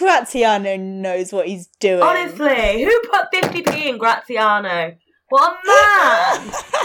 [0.00, 2.00] Graziano knows what he's doing.
[2.00, 4.96] Honestly, who put 50p in Graziano?
[5.28, 6.52] What a man!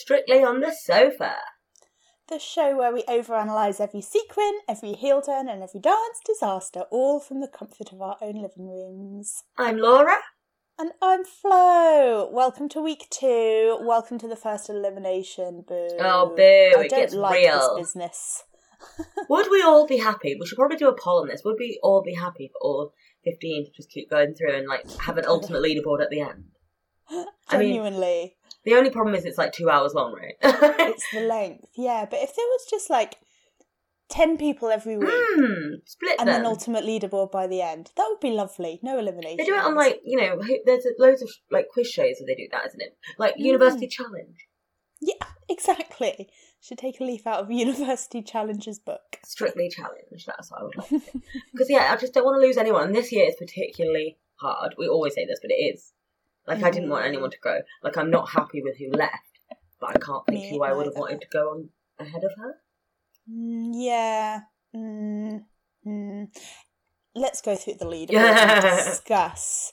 [0.00, 1.36] Strictly on the Sofa.
[2.28, 7.18] the show where we overanalyze every sequin, every heel turn, and every dance disaster, all
[7.20, 9.42] from the comfort of our own living rooms.
[9.56, 10.16] I'm Laura.
[10.78, 12.30] And I'm Flo.
[12.32, 13.78] Welcome to week two.
[13.80, 15.64] Welcome to the first elimination.
[15.66, 15.88] Boo.
[15.98, 17.76] Oh, boo, I it don't gets like real.
[17.76, 18.42] this business.
[19.28, 20.36] Would we all be happy?
[20.38, 21.42] We should probably do a poll on this.
[21.44, 22.92] Would we all be happy for all
[23.24, 26.44] 15 to just keep going through and like have an ultimate leaderboard at the end?
[27.10, 28.36] I mean- Genuinely.
[28.64, 30.34] The only problem is it's like two hours long, right?
[30.42, 31.68] it's the length.
[31.76, 33.16] Yeah, but if there was just like
[34.10, 36.40] 10 people every week Hmm, split and them.
[36.40, 38.80] an ultimate leaderboard by the end, that would be lovely.
[38.82, 39.36] No elimination.
[39.38, 42.34] They do it on like you know, there's loads of like quiz shows where they
[42.34, 42.96] do that, isn't it?
[43.18, 43.40] Like Mm.
[43.40, 44.36] University Challenge,
[45.00, 45.14] Yeah,
[45.48, 46.28] exactly.
[46.60, 49.18] Should take a leaf out of University Challenge's book.
[49.24, 50.24] Strictly Challenge.
[50.26, 51.02] That's what I would like.
[51.52, 52.84] Because yeah, I just don't want to lose anyone.
[52.84, 54.74] And this year is particularly hard.
[54.78, 55.92] We always say this, but it is.
[56.48, 57.60] Like I didn't want anyone to go.
[57.82, 59.40] Like I'm not happy with who left,
[59.80, 61.68] but I can't think Me who I would have wanted to go on
[61.98, 62.54] ahead of her.
[63.30, 64.40] Mm, yeah.
[64.74, 65.44] Mm,
[65.86, 66.28] mm.
[67.14, 68.66] Let's go through the leaderboard Yeah.
[68.66, 69.72] and discuss.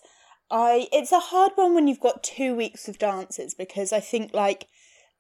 [0.52, 4.34] I it's a hard one when you've got two weeks of dances because I think
[4.34, 4.68] like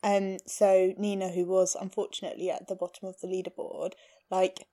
[0.03, 3.93] um so Nina who was unfortunately at the bottom of the leaderboard
[4.29, 4.67] like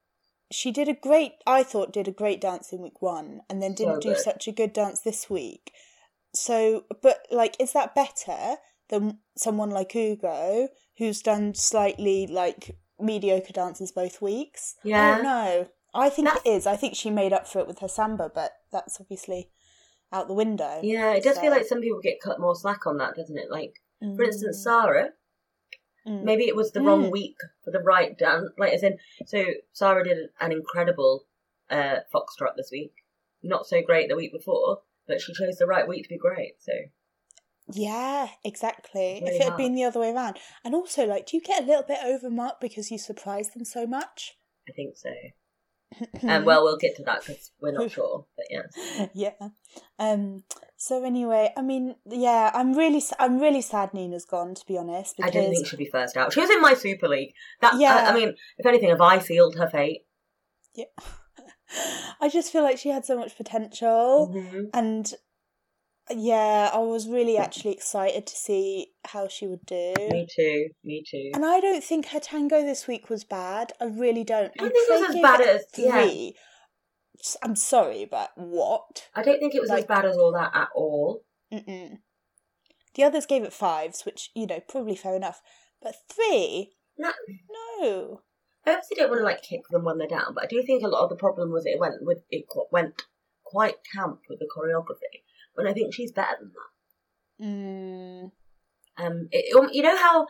[0.51, 3.75] she did a great I thought did a great dance in week 1 and then
[3.75, 5.73] didn't do such a good dance this week.
[6.35, 8.57] So but like is that better
[8.89, 10.69] than someone like Ugo
[10.99, 14.77] who's done slightly like mediocre dances both weeks?
[14.85, 15.15] I Yeah.
[15.17, 15.69] don't know.
[15.95, 16.67] I think That's- it is.
[16.67, 19.51] I think she made up for it with her samba, but that's obviously
[20.11, 20.81] out the window.
[20.83, 23.51] Yeah, it does feel like some people get cut more slack on that, doesn't it?
[23.51, 23.75] Like
[24.17, 25.09] for instance, Mm, Sara.
[26.07, 26.23] mm.
[26.25, 27.13] Maybe it was the wrong Mm.
[27.13, 28.51] week for the right dance.
[28.59, 31.27] Like as in, so Sara did an incredible
[31.71, 32.93] uh, foxtrot this week.
[33.43, 36.55] Not so great the week before, but she chose the right week to be great.
[36.61, 36.73] So
[37.73, 39.21] Yeah, exactly.
[39.23, 39.59] Really if it had hard.
[39.59, 40.39] been the other way around.
[40.65, 43.87] And also, like, do you get a little bit overmarked because you surprised them so
[43.87, 44.37] much?
[44.69, 45.11] I think so.
[46.23, 48.27] And well, we'll get to that because we're not sure.
[48.37, 49.49] But yeah, yeah.
[49.99, 50.45] Um.
[50.77, 54.55] So anyway, I mean, yeah, I'm really, I'm really sad Nina's gone.
[54.55, 56.33] To be honest, I because didn't think she'd be first out.
[56.33, 57.35] She was in my Super League.
[57.61, 58.07] That Yeah.
[58.09, 60.01] I, I mean, if anything, have I sealed her fate?
[60.75, 60.87] yeah,
[62.21, 64.31] I just feel like she had so much potential.
[64.35, 64.71] Mhm.
[64.75, 65.15] And
[66.11, 69.95] yeah, I was really actually excited to see how she would do.
[70.11, 70.69] Me too.
[70.85, 71.31] Me too.
[71.35, 73.73] And I don't think her tango this week was bad.
[73.81, 74.53] I really don't.
[74.59, 76.03] I don't think it was as bad as- yeah.
[76.03, 76.37] three.
[77.21, 79.09] S- I'm sorry, but what?
[79.15, 81.23] I don't think it was as bad as all that at all.
[81.53, 81.99] Mm-mm.
[82.95, 85.41] The others gave it fives, which you know probably fair enough.
[85.81, 87.13] But three, No,
[87.81, 88.21] no.
[88.67, 90.83] I obviously don't want to like kick them when they're down, but I do think
[90.83, 93.03] a lot of the problem was it went with it qu- went
[93.45, 95.23] quite camp with the choreography.
[95.55, 97.45] When I think she's better than that.
[97.47, 98.31] Mm,
[98.99, 100.27] Um, it, you know how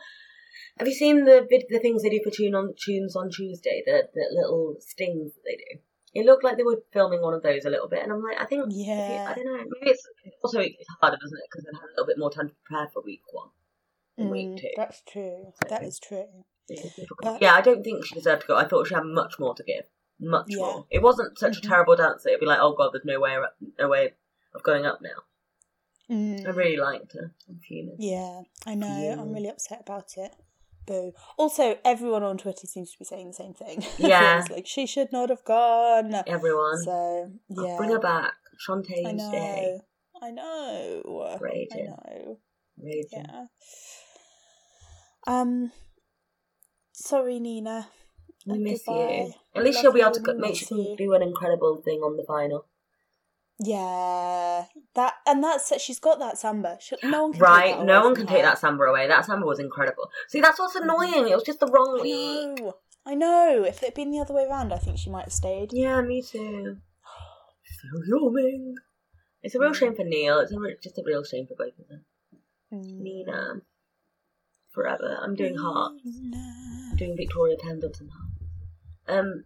[0.77, 3.83] have you seen the the things they do for tune on tunes on Tuesday?
[3.85, 5.79] The the little stings that they do.
[6.15, 8.39] It looked like they were filming one of those a little bit, and I'm like,
[8.39, 9.25] I think, Yeah.
[9.31, 9.57] I don't know.
[9.57, 10.07] Maybe it's
[10.43, 11.43] also it's harder, doesn't it?
[11.49, 13.49] Because they've had a little bit more time to prepare for week one
[14.17, 14.69] than week mm, two.
[14.77, 15.53] that's true.
[15.69, 16.45] That So- is true.
[16.69, 18.55] Yeah, I don't think she deserved to go.
[18.57, 19.85] I thought she had much more to give,
[20.19, 20.57] much Yeah.
[20.57, 20.85] more.
[20.89, 21.65] It wasn't such Mhm.
[21.65, 23.37] a terrible dance that it'd be like, oh god, there's no way,
[23.79, 24.13] no way
[24.55, 25.23] of going up now.
[26.09, 26.45] Mm.
[26.45, 27.33] I really liked her.
[27.49, 27.95] I'm fuming.
[27.99, 29.01] Yeah, I know.
[29.01, 29.19] Yeah.
[29.19, 30.35] I'm really upset about it.
[30.85, 31.13] Boo.
[31.37, 33.81] Also, everyone on Twitter seems to be saying the same thing.
[33.97, 34.41] Yeah.
[34.41, 36.13] it's like she should not have gone.
[36.27, 38.33] Everyone, So yeah, bring her back.
[38.51, 39.29] I Shantae, know.
[39.29, 39.79] stay.
[40.21, 41.01] I know.
[41.05, 41.35] I
[41.79, 42.39] know.
[42.77, 43.25] Raging.
[43.25, 43.45] Yeah.
[45.25, 45.71] Um.
[46.93, 47.87] Sorry, Nina.
[48.45, 49.25] We and miss goodbye.
[49.27, 49.33] you.
[49.55, 50.95] At least Love she'll be able to go- make sure you.
[50.97, 52.65] do an incredible thing on the final.
[53.59, 56.77] Yeah, that and that's she's got that samba.
[56.81, 57.83] She, no one can Right?
[57.83, 59.07] No away one can take that samba away.
[59.07, 60.09] That samba was incredible.
[60.27, 61.27] See, that's what's annoying.
[61.29, 62.59] It was just the wrong week.
[63.05, 63.63] I know.
[63.67, 65.69] If it had been the other way around, I think she might have stayed.
[65.71, 66.77] Yeah, me too.
[67.65, 68.73] So yummy.
[69.41, 70.39] It's a real shame for Neil.
[70.39, 72.05] It's a re- just a real shame for both of them.
[72.73, 72.99] Mm.
[73.01, 73.61] Nina.
[74.71, 75.17] forever.
[75.21, 76.01] I'm doing hearts.
[76.05, 76.31] I'm
[77.03, 78.09] doing Victoria Pendleton.
[79.07, 79.43] Um,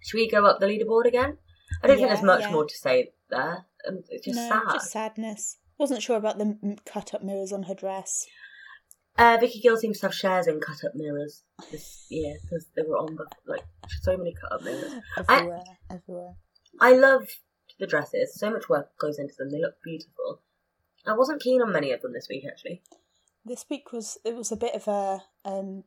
[0.00, 1.38] should we go up the leaderboard again?
[1.82, 2.52] I don't think there's much yeah.
[2.52, 3.66] more to say there.
[3.86, 4.72] Um, it's just no, sad.
[4.72, 5.58] just sadness.
[5.78, 8.26] Wasn't sure about the m- cut-up mirrors on her dress.
[9.16, 12.82] Uh, Vicky Gill seems to have shares in cut up mirrors this year because they
[12.82, 13.64] were on the, like
[14.02, 14.92] so many cut up mirrors.
[15.28, 16.34] I- Everywhere, everywhere.
[16.80, 17.28] I love
[17.78, 18.34] the dresses.
[18.38, 19.50] So much work goes into them.
[19.50, 20.42] They look beautiful.
[21.06, 22.82] I wasn't keen on many of them this week actually.
[23.44, 25.84] This week was it was a bit of a um,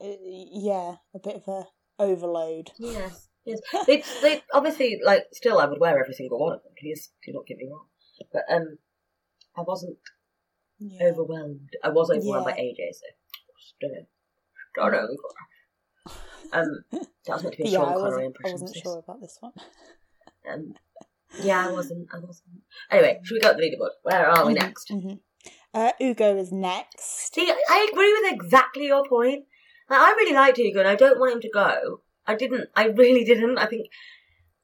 [0.00, 1.66] yeah, a bit of a
[1.98, 2.70] overload.
[2.78, 3.60] Yes, yes.
[3.86, 5.26] They, they obviously like.
[5.32, 6.72] Still, I would wear every single one of them.
[6.80, 7.86] Please do not get me wrong.
[8.32, 8.78] But um,
[9.56, 9.98] I wasn't
[10.78, 11.08] Yeah.
[11.08, 11.70] overwhelmed.
[11.82, 12.54] I was overwhelmed Yeah.
[12.54, 12.92] by AJ.
[12.92, 13.06] So
[13.58, 14.06] stunning,
[14.74, 15.16] stunning.
[16.52, 16.84] Um,
[17.26, 19.20] that was meant to be a yeah, Sean I Connery wasn't, I wasn't sure about
[19.20, 19.52] this one.
[20.50, 20.72] Um,
[21.42, 22.08] yeah, I wasn't.
[22.14, 22.48] I wasn't.
[22.90, 23.90] Anyway, should we go to the leaderboard?
[24.02, 24.88] Where are we Mhm, next?
[24.90, 25.20] mhm.
[25.74, 27.34] Uh, Ugo is next.
[27.34, 29.44] See, I agree with exactly your point.
[29.88, 32.00] Like, I really liked Ugo, and I don't want him to go.
[32.26, 32.68] I didn't.
[32.76, 33.58] I really didn't.
[33.58, 33.88] I think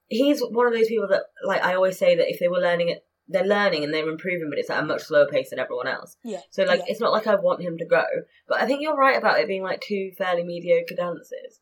[0.08, 2.90] he's one of those people that, like, I always say that if they were learning
[2.90, 5.88] it, they're learning and they're improving, but it's at a much slower pace than everyone
[5.88, 6.16] else.
[6.22, 6.40] Yeah.
[6.50, 6.86] So, like, yeah.
[6.88, 8.04] it's not like I want him to go,
[8.46, 11.60] but I think you're right about it being like two fairly mediocre dances.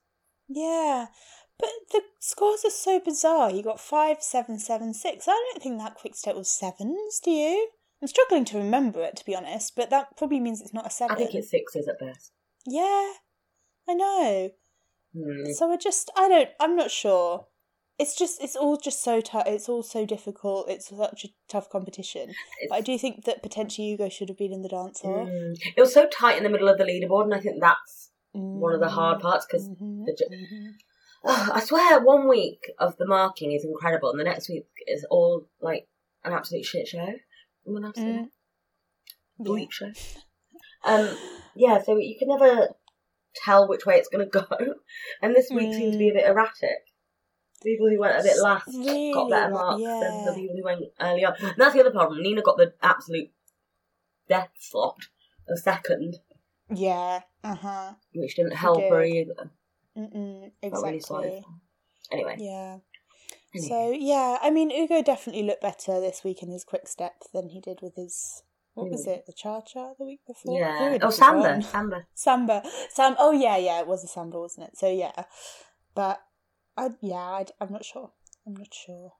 [0.49, 1.06] Yeah.
[1.58, 3.53] But the scores are so bizarre.
[3.53, 5.29] You got five, seven, seven, six.
[5.29, 7.69] I don't think that quick step was sevens, do you?
[8.00, 10.91] I'm struggling to remember it, to be honest, but that probably means it's not a
[10.91, 11.15] seven.
[11.15, 12.32] I think it's sixes at best.
[12.67, 13.12] Yeah,
[13.88, 14.50] I know.
[15.17, 15.52] Hmm.
[15.52, 17.46] So I just, I don't, I'm not sure.
[17.99, 19.44] It's just, it's all just so tough.
[19.46, 20.69] It's all so difficult.
[20.69, 22.32] It's such a tough competition.
[22.69, 25.29] But I do think that potentially Ugo should have been in the dance off.
[25.29, 25.56] Mm.
[25.76, 28.73] It was so tight in the middle of the leaderboard, and I think that's one
[28.73, 30.73] of the hard parts because Mhm, the ju- mhm.
[31.55, 35.46] I swear, one week of the marking is incredible, and the next week is all
[35.61, 35.87] like
[36.25, 36.99] an absolute shit show.
[37.67, 38.29] I'm gonna have to say
[39.38, 39.70] Mm.
[39.70, 39.93] show.
[40.84, 41.17] Um,
[41.55, 42.75] yeah, so you can never
[43.34, 44.46] tell which way it's gonna go,
[45.23, 46.79] and this week seemed to be a bit erratic.
[47.62, 48.67] People who went a bit last
[49.14, 51.34] got better marks than the people who went early on.
[51.40, 52.20] And that's the other problem.
[52.23, 53.31] Nina got the absolute
[54.29, 54.96] death slot
[55.49, 56.17] of second,
[56.69, 57.93] Yeah, uh huh.
[58.14, 59.50] which didn't help her either.
[59.96, 61.44] Mm-mm, Felt really exactly.
[62.11, 62.79] Anyway, Yeah.
[63.55, 63.69] anyway.
[63.69, 67.50] So yeah, I mean, Ugo definitely looked better this week in his quick step than
[67.50, 68.43] he did with his.
[68.74, 69.10] What was Mm.
[69.16, 69.26] it?
[69.26, 70.58] The cha cha the week before.
[70.58, 70.98] yeah.
[71.02, 71.62] Oh, Samba, forgotten.
[72.14, 72.62] Samba.
[72.90, 73.80] Samba, Oh yeah, yeah.
[73.80, 74.78] It was a samba, wasn't it?
[74.78, 75.24] So yeah,
[75.94, 76.22] but
[76.76, 78.10] I yeah, I, am not sure.
[78.46, 79.12] I'm not sure.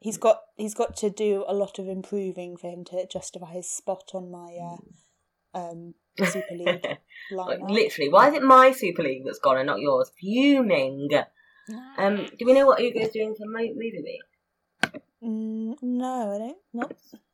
[0.00, 3.70] He's got he's got to do a lot of improving for him to justify his
[3.70, 6.86] spot on my uh, um Super League
[7.30, 7.70] Like, lineup.
[7.70, 10.10] literally, why is it my Super League that's gone and not yours?
[10.20, 11.08] Fuming.
[11.98, 15.02] Um, do we know what Ugo's doing for mo- movie week?
[15.22, 16.56] Mm, no, I don't.
[16.72, 16.92] Not.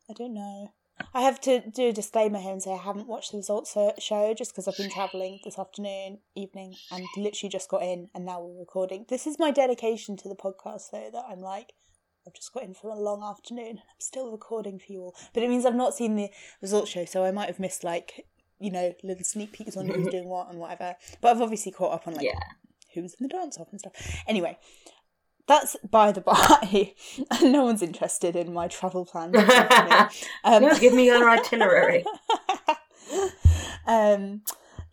[0.09, 0.71] I don't know.
[1.13, 4.33] I have to do a disclaimer here and say I haven't watched the results show
[4.33, 8.41] just because I've been travelling this afternoon, evening, and literally just got in, and now
[8.41, 9.05] we're recording.
[9.09, 11.09] This is my dedication to the podcast, though.
[11.11, 11.73] That I'm like,
[12.25, 15.15] I've just got in for a long afternoon, and I'm still recording for you all.
[15.33, 16.29] But it means I've not seen the
[16.61, 18.25] results show, so I might have missed like,
[18.59, 20.95] you know, little sneak peeks on who's doing what and whatever.
[21.19, 22.39] But I've obviously caught up on like Yeah.
[22.93, 23.93] who's in the dance off and stuff.
[24.27, 24.57] Anyway,
[25.47, 26.93] that's by the by.
[27.41, 29.35] no one's interested in my travel plans.
[29.35, 29.95] except for me.
[30.43, 32.03] Um, no, give me your itinerary.
[33.87, 34.41] um,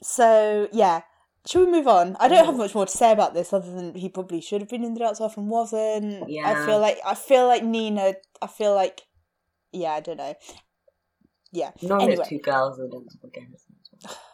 [0.03, 1.03] so yeah,
[1.47, 2.17] should we move on?
[2.21, 4.71] I don't have much more to say about this other than he probably should have
[4.71, 6.29] been in the dance off and wasn't.
[6.29, 6.49] Yeah.
[6.49, 8.15] I feel like I feel like Nina.
[8.41, 9.03] I feel like
[9.73, 10.35] yeah, I don't know.
[11.51, 11.71] Yeah.
[11.83, 12.27] Normally Anyway.
[12.29, 13.53] two girls dance up again.
[13.55, 14.17] isn't it?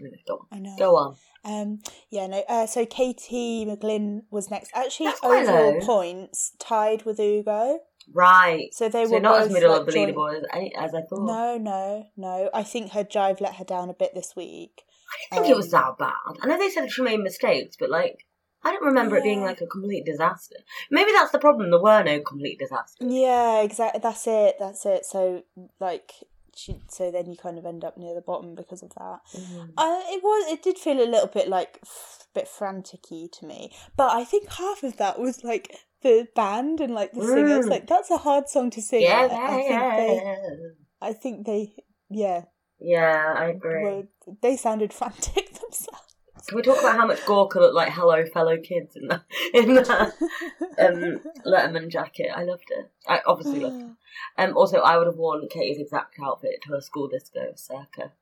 [0.00, 0.46] Anyway, go on.
[0.50, 0.76] I know.
[0.78, 1.16] Go on.
[1.44, 1.80] Um,
[2.10, 2.44] yeah, no.
[2.48, 4.70] Uh, so Katie McGlynn was next.
[4.74, 7.80] Actually, That's overall points tied with Ugo.
[8.12, 8.68] Right.
[8.72, 11.26] So they so were not as middle like, of the leaderboard as, as I thought.
[11.26, 12.50] No, no, no.
[12.52, 14.82] I think her jive let her down a bit this week.
[15.32, 16.36] I didn't think it was Um, that bad.
[16.42, 18.26] I know they said that she made mistakes, but like,
[18.62, 20.56] I don't remember it being like a complete disaster.
[20.90, 21.70] Maybe that's the problem.
[21.70, 23.08] There were no complete disasters.
[23.10, 24.00] Yeah, exactly.
[24.02, 24.56] That's it.
[24.58, 25.06] That's it.
[25.06, 25.44] So
[25.80, 26.12] like,
[26.56, 26.80] she.
[26.88, 29.20] So then you kind of end up near the bottom because of that.
[29.36, 29.70] Mm.
[29.76, 30.52] Uh, it was.
[30.52, 34.50] It did feel a little bit like f- bit frantic-y to me, but I think
[34.52, 37.66] half of that was like the band and like the singers.
[37.66, 37.70] Mm.
[37.70, 39.02] Like that's a hard song to sing.
[39.02, 40.20] Yeah, I, I think yeah, they.
[40.24, 40.36] yeah.
[41.02, 41.72] I think they.
[42.12, 42.42] Yeah,
[42.80, 43.82] Yeah, I agree.
[43.84, 44.02] were,
[44.42, 46.09] they sounded frantic themselves.
[46.46, 49.22] Can we talk about how much Gorka looked like "Hello, fellow kids" in that
[49.54, 50.12] in that
[50.78, 52.30] um, Letterman jacket?
[52.34, 52.90] I loved it.
[53.06, 53.86] I obviously loved it.
[54.36, 58.12] Um, also, I would have worn Katie's exact outfit to a school disco circa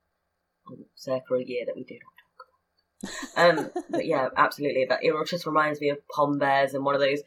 [0.68, 3.74] um, circa a year that we do not talk about.
[3.76, 4.84] Um, but yeah, absolutely.
[4.88, 7.20] That it just reminds me of Pom Bears and one of those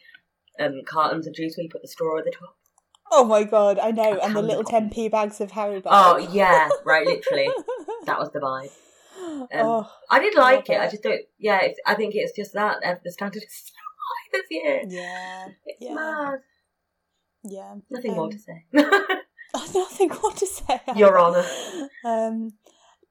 [0.60, 2.56] um, cartons of juice where you put the straw at the top.
[3.12, 5.88] Oh my god, I know, and the little Candy 10p bags of Haribo.
[5.88, 7.06] Oh yeah, right.
[7.06, 7.50] Literally,
[8.06, 8.72] that was the vibe.
[9.54, 10.82] Um, oh, I did like love it.
[10.82, 11.22] I just don't.
[11.40, 13.74] Yeah, it's, I think it's just that uh, the standard is so
[14.08, 14.82] high this year.
[14.88, 15.94] yeah, It's yeah.
[15.94, 16.40] mad.
[17.44, 17.74] yeah.
[17.90, 18.66] Nothing more Um, to say.
[19.74, 20.80] Nothing more to say.
[20.96, 21.46] Your Honour.
[22.06, 22.54] Um,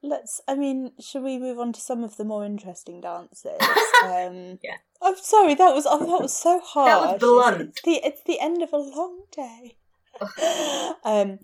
[0.03, 0.41] let's.
[0.49, 3.61] I mean, should we move on to some of the more interesting dances?
[4.05, 4.77] um, Yeah.
[5.03, 5.55] I'm sorry.
[5.55, 5.87] That was.
[5.89, 6.89] Oh, that was so hard.
[6.91, 7.61] That was blunt.
[7.71, 7.95] It's, the.
[8.07, 9.77] It's the end of a long day.
[11.05, 11.39] um,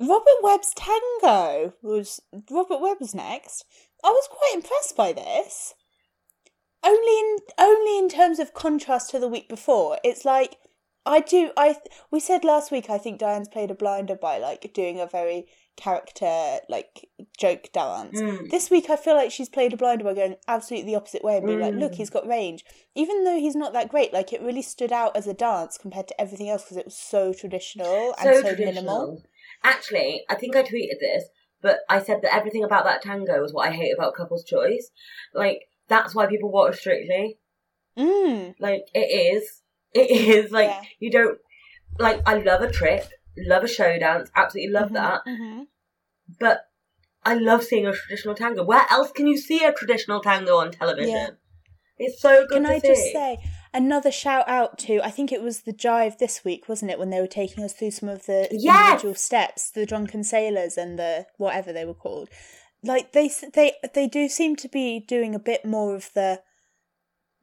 [0.00, 2.20] Robert Webb's tango was.
[2.50, 3.64] Robert Webb was next.
[4.02, 5.74] I was quite impressed by this.
[6.82, 9.98] Only in only in terms of contrast to the week before.
[10.02, 10.56] It's like
[11.04, 11.50] I do.
[11.56, 11.76] I
[12.10, 12.88] we said last week.
[12.88, 18.20] I think Dianne's played a blinder by like doing a very character like joke dance.
[18.20, 18.50] Mm.
[18.50, 21.36] This week, I feel like she's played a blinder by going absolutely the opposite way
[21.36, 21.80] and being like, Mm.
[21.80, 22.64] "Look, he's got range."
[22.94, 26.08] Even though he's not that great, like it really stood out as a dance compared
[26.08, 28.66] to everything else because it was so traditional and so, traditional.
[28.74, 29.22] minimal.
[29.62, 31.24] Actually, I think I tweeted this,
[31.60, 34.90] but I said that everything about that tango was what I hate about Couple's Choice.
[35.34, 37.38] Like that's why people watch Strictly.
[37.98, 38.54] Mm.
[38.58, 39.62] Like it is,
[39.92, 40.82] it is like Yeah.
[40.98, 41.38] you don't
[41.98, 42.22] like.
[42.26, 43.04] I love a trick,
[43.36, 45.20] love a show dance, absolutely love Mhm, that.
[45.26, 45.66] mhm.
[46.38, 46.66] But
[47.24, 48.64] I love seeing a traditional tango.
[48.64, 51.14] Where else can you see a traditional tango on television?
[51.14, 51.30] Yeah.
[51.98, 52.86] It's so good Can to I see.
[52.88, 53.38] just say
[53.74, 55.00] another shout out to?
[55.04, 56.98] I think it was the Jive this week, wasn't it?
[56.98, 58.90] When they were taking us through some of the Yes!
[58.90, 62.28] individual steps, the drunken sailors and the whatever they were called.
[62.82, 66.42] Like they they they do seem to be doing a bit more of the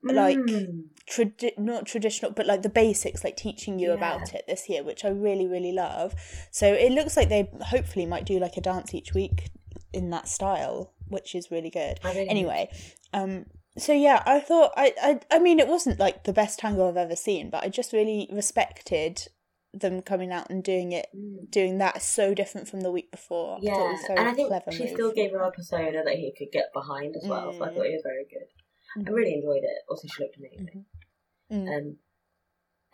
[0.03, 0.83] like Mm.
[1.09, 3.95] tradi- not traditional but like the basics like teaching you Yeah.
[3.95, 6.13] about it this year which i really really love
[6.51, 9.49] so it looks like they hopefully might do like a dance each week
[9.91, 12.69] in that style which is really good anyway
[13.11, 16.87] um so yeah i thought I, I i mean it wasn't like the best tango
[16.89, 19.27] i've ever seen but i just really respected
[19.73, 21.49] them coming out and doing it Mm.
[21.51, 24.83] doing that so different from the week before I Yeah, very and I think she
[24.83, 24.93] move.
[24.93, 27.53] still gave her a persona that he could get behind as well.
[27.53, 27.73] So I Mm.
[27.75, 28.47] thought he was very good.
[28.97, 29.15] I Mhm.
[29.15, 29.77] really enjoyed it.
[29.89, 30.85] Also, she looked amazing.
[31.51, 31.77] Mm.
[31.77, 31.97] Um,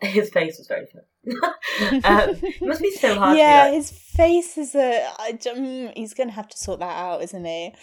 [0.08, 1.06] his face was very funny.
[2.04, 3.36] um, it must be so hard.
[3.38, 5.08] yeah, To his face is a.
[5.18, 7.74] I, mm, he's gonna have to sort that out, isn't he?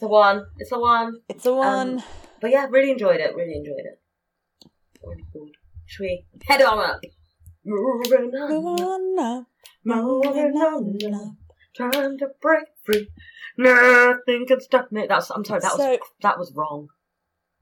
[0.00, 0.46] It's a one.
[0.56, 1.20] It's a one.
[1.28, 2.02] It's the one.
[2.40, 3.34] But yeah, really enjoyed it.
[3.36, 4.00] Really enjoyed it.
[5.04, 5.50] Really good.
[5.84, 7.00] Should we head on up?
[7.66, 9.46] Moving the on, up,
[9.84, 11.34] moving on, on up.
[11.76, 13.08] trying to break free.
[13.58, 15.04] Nothing can stop me.
[15.06, 15.28] That's.
[15.28, 15.60] I'm sorry.
[15.60, 16.88] That was that was wrong.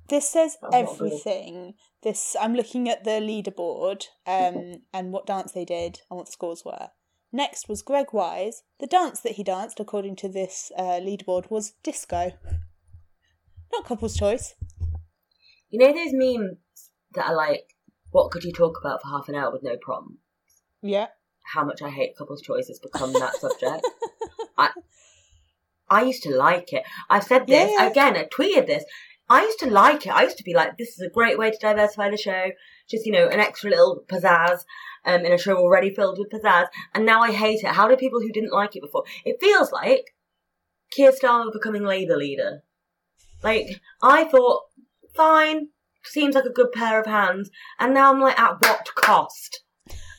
[0.09, 1.07] This says That was not good.
[1.07, 1.75] everything.
[2.05, 6.33] This I'm looking at the leaderboard, um, and what dance they did and what the
[6.33, 6.91] scores were.
[7.33, 8.63] Next was Greg Wise.
[8.81, 12.33] The dance that he danced, according to this uh, leaderboard, was disco.
[13.73, 14.55] Not couple's choice.
[15.69, 16.57] You know those memes
[17.15, 17.75] that are like,
[18.11, 20.19] "What could you talk about for half an hour with no problem?"
[20.81, 21.09] Yeah.
[21.53, 23.87] How much I hate couples' choice has become that subject.
[24.57, 24.71] I
[25.91, 26.85] I used to like it.
[27.11, 27.91] I've said this Yeah, yeah.
[27.91, 28.17] again.
[28.17, 28.85] I tweeted this.
[29.31, 30.13] I used to like it.
[30.15, 32.53] I used to be like, "This is a great way to diversify the show."
[32.89, 34.65] Just you know, an extra little pizzazz
[35.05, 36.67] um, in a show already filled with pizzazz.
[36.95, 37.75] And now I hate it.
[37.75, 39.05] How do people who didn't like it before?
[39.25, 40.15] It feels like
[40.91, 42.63] Keir Starmer becoming Labour leader.
[43.43, 44.63] Like I thought,
[45.15, 45.69] fine,
[46.03, 49.63] seems like a good pair of hands, and now I'm like, at what cost?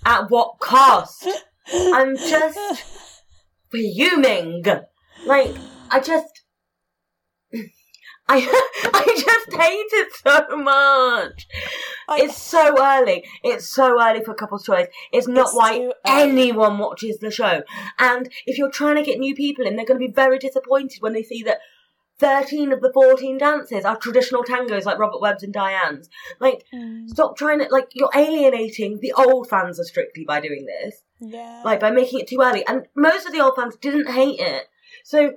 [0.06, 1.28] At what cost?
[1.74, 2.84] I'm just
[3.72, 4.64] fuming.
[5.26, 5.54] Like
[5.92, 6.39] I just,
[8.30, 8.38] I
[8.94, 11.48] I just hate it so much.
[12.08, 13.26] I- It's so early.
[13.44, 14.88] It's so early for couples' choice.
[15.12, 17.64] It's not It's why anyone watches the show.
[17.98, 21.02] And if you're trying to get new people in, they're going to be very disappointed
[21.02, 21.60] when they see that
[22.20, 26.10] 13 of the 14 dances are traditional tangos like Robert Webb's and Dianne's.
[26.40, 30.66] Like, Mm, stop trying to, like, you're alienating the old fans of Strictly by doing
[30.66, 31.02] this.
[31.20, 31.62] yeah.
[31.64, 32.66] Like, by making it too early.
[32.68, 34.66] And most of the old fans didn't hate it.
[35.06, 35.36] So,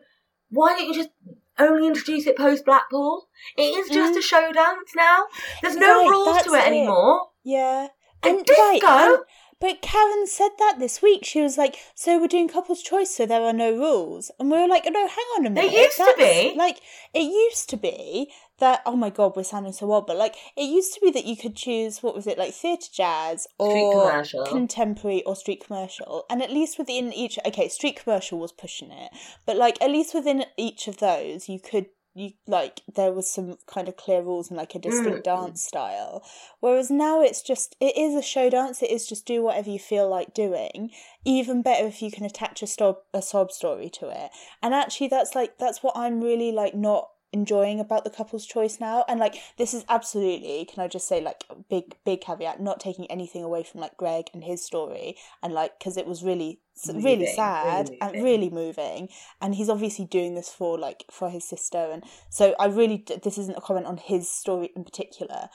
[0.51, 1.11] why don't you just
[1.59, 3.29] only introduce it post Blackpool?
[3.57, 4.19] It is just Mm.
[4.19, 5.27] a show dance now.
[5.63, 6.67] There's no Right, rules to it, it.
[6.67, 7.29] anymore.
[7.45, 7.89] Yeah.
[8.23, 8.63] And And disco?
[8.63, 9.19] right, and-
[9.61, 11.25] but Karen said that this week.
[11.25, 14.59] She was like, "So we're doing couples' choice, so there are no rules." And we
[14.59, 16.53] were like, "Oh no, hang on a minute." used to be.
[16.57, 16.79] like
[17.15, 18.33] it used to be
[18.63, 18.81] that.
[18.87, 21.37] Oh my god, we're sounding so odd, but like it used to be that you
[21.37, 24.47] could choose what was it like theatre jazz or Street commercial.
[24.47, 27.39] contemporary or street commercial, and at least within each.
[27.45, 29.13] Okay, street commercial was pushing it,
[29.47, 31.87] but like at least within each of those, you could.
[32.15, 35.25] You like there was some kind of clear rules and like a distinct Mm.
[35.25, 36.23] dance style.
[36.61, 38.83] Whereas now it's just it is a show dance.
[38.83, 40.91] It is just do whatever you feel like doing.
[41.25, 44.31] Even better if you can attach a sob a sob story to it.
[44.63, 48.79] And actually, that's like that's what I'm really like not enjoying about the couple's choice
[48.79, 52.79] now and like this is absolutely can i just say like big big caveat not
[52.79, 56.61] taking anything away from like greg and his story and like because it was really
[56.87, 59.09] Moving, really really sad and really moving
[59.41, 63.39] and he's obviously doing this for like for his sister and so i really this
[63.39, 65.49] isn't a comment on his story in particular.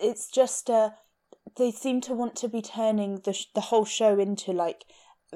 [0.00, 0.90] It's just uh
[1.56, 4.84] they seem to want to be turning the sh- the whole show into like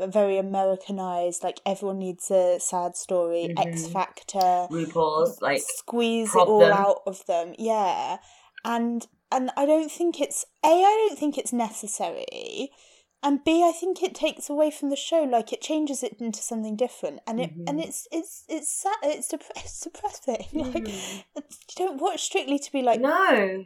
[0.06, 3.92] very americanized like everyone needs a sad story x Mhm.
[3.92, 6.72] factor RuPaul's like squeeze it all them.
[6.72, 8.18] out of them yeah
[8.64, 12.70] and and i don't think it's a i don't think it's necessary
[13.22, 16.40] and b i think it takes away from the show like it changes it into
[16.40, 17.84] something different and it and Mhm.
[17.84, 21.24] it's it's it's sad it's, dep- it's depressing like Mhm.
[21.36, 23.64] it's, you don't watch strictly to be like no.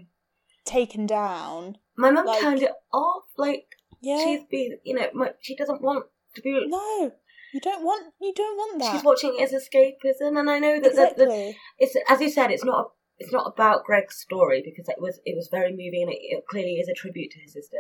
[0.65, 3.25] taken down My mum like- turned it off.
[3.37, 3.67] Like
[4.01, 5.09] yeah she's been, you know,
[5.41, 6.67] she doesn't want to be.
[6.67, 7.13] no
[7.53, 10.81] you don't want you don't want that She's watching it as escapism, and I know
[10.81, 14.63] that, that, that exactly it's as you said, it's not it's not about Greg's story
[14.65, 17.41] because it was it was very moving and it, it clearly is a tribute to
[17.41, 17.79] his sister,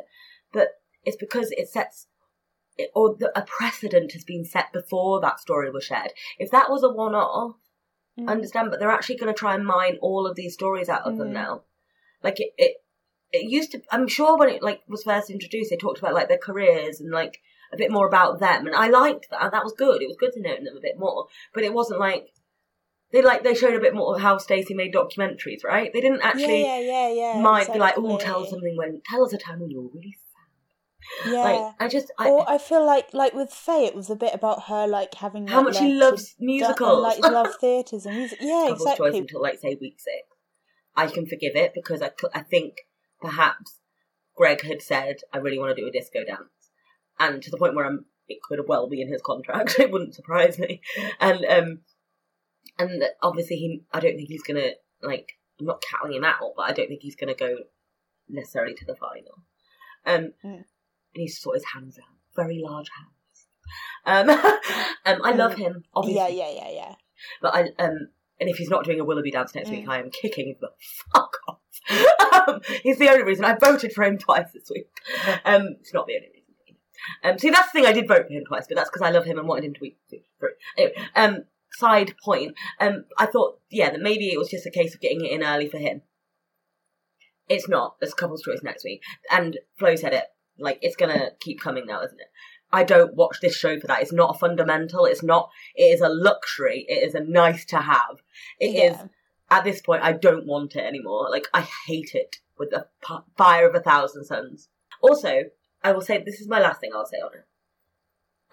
[0.52, 0.68] but
[1.04, 2.06] it's because it sets
[2.76, 6.12] it, or the, a precedent has been set before that story was shared.
[6.38, 7.56] If that was a one off,
[8.18, 8.28] Mm.
[8.28, 11.16] Understand, but they're actually going to try and mine all of these stories out of
[11.16, 11.32] them Mm.
[11.32, 11.62] now.
[12.22, 12.76] Like it, it
[13.32, 13.80] it used to.
[13.90, 17.10] I'm sure when it like was first introduced, they talked about like their careers and
[17.10, 17.40] like
[17.72, 19.52] a bit more about them, and I liked that.
[19.52, 20.02] That was good.
[20.02, 22.28] It was good to know them a bit more, but it wasn't like
[23.12, 25.92] they like they showed a bit more of how Stacey made documentaries, right?
[25.92, 29.24] They didn't actually yeah yeah yeah yeah mind be like, oh, tell something when tell
[29.24, 31.32] us a time when you were really sad.
[31.32, 34.16] yeah Like I just I, or I feel like like with Faye, it was a
[34.16, 37.04] bit about her like having how much she loves musicals.
[37.14, 38.38] and, like love theatres and music.
[38.40, 39.18] Yeah, couple's choice exactly.
[39.18, 40.26] until like say week six.
[40.96, 42.76] I can forgive it because I, I think
[43.20, 43.78] perhaps
[44.36, 46.61] Greg had said I really want to do a disco dance,
[47.18, 49.76] and to the point where I'm it could well be in his contract.
[49.78, 50.80] it wouldn't surprise me,
[51.20, 51.78] and um,
[52.78, 54.70] and obviously he I don't think he's gonna
[55.02, 57.56] like I'm not counting him out, but I don't think he's gonna go
[58.28, 59.42] necessarily to the final.
[60.04, 60.64] Um, Mm.
[60.64, 60.64] and
[61.14, 63.46] he's sort his hands out, very large hands.
[64.04, 64.30] Um,
[65.06, 66.36] um, I love him, obviously.
[66.38, 66.94] Yeah, yeah, yeah, yeah.
[67.40, 68.08] But I um
[68.40, 69.90] and if he's not doing a Willoughby dance next week, Mm.
[69.90, 70.70] I am kicking the
[71.12, 71.58] fuck off.
[72.48, 74.88] um, he's the only reason I voted for him twice this week.
[75.44, 76.41] Um, it's not the only reason.
[77.24, 77.86] Um, see, that's the thing.
[77.86, 79.74] I did vote for him twice, but that's because I love him and wanted him
[79.74, 80.50] to be through.
[80.76, 82.54] Anyway, um, side point.
[82.80, 85.42] Um, I thought, yeah, that maybe it was just a case of getting it in
[85.42, 86.02] early for him.
[87.48, 87.96] It's not.
[88.00, 90.24] It's couple's choice next week, and Flo said it.
[90.58, 92.28] Like it's gonna keep coming now, isn't it?
[92.72, 94.00] I don't watch this show for that.
[94.00, 95.04] It's not a fundamental.
[95.04, 95.50] It's not.
[95.74, 96.86] It is a luxury.
[96.88, 98.22] It is a nice to have.
[98.58, 99.06] It is yeah.
[99.50, 100.02] at this point.
[100.02, 101.28] I don't want it anymore.
[101.30, 102.86] Like I hate it with the
[103.36, 104.68] fire of a thousand suns.
[105.02, 105.44] Also,
[105.84, 107.44] I will say this is my last thing I'll say on it.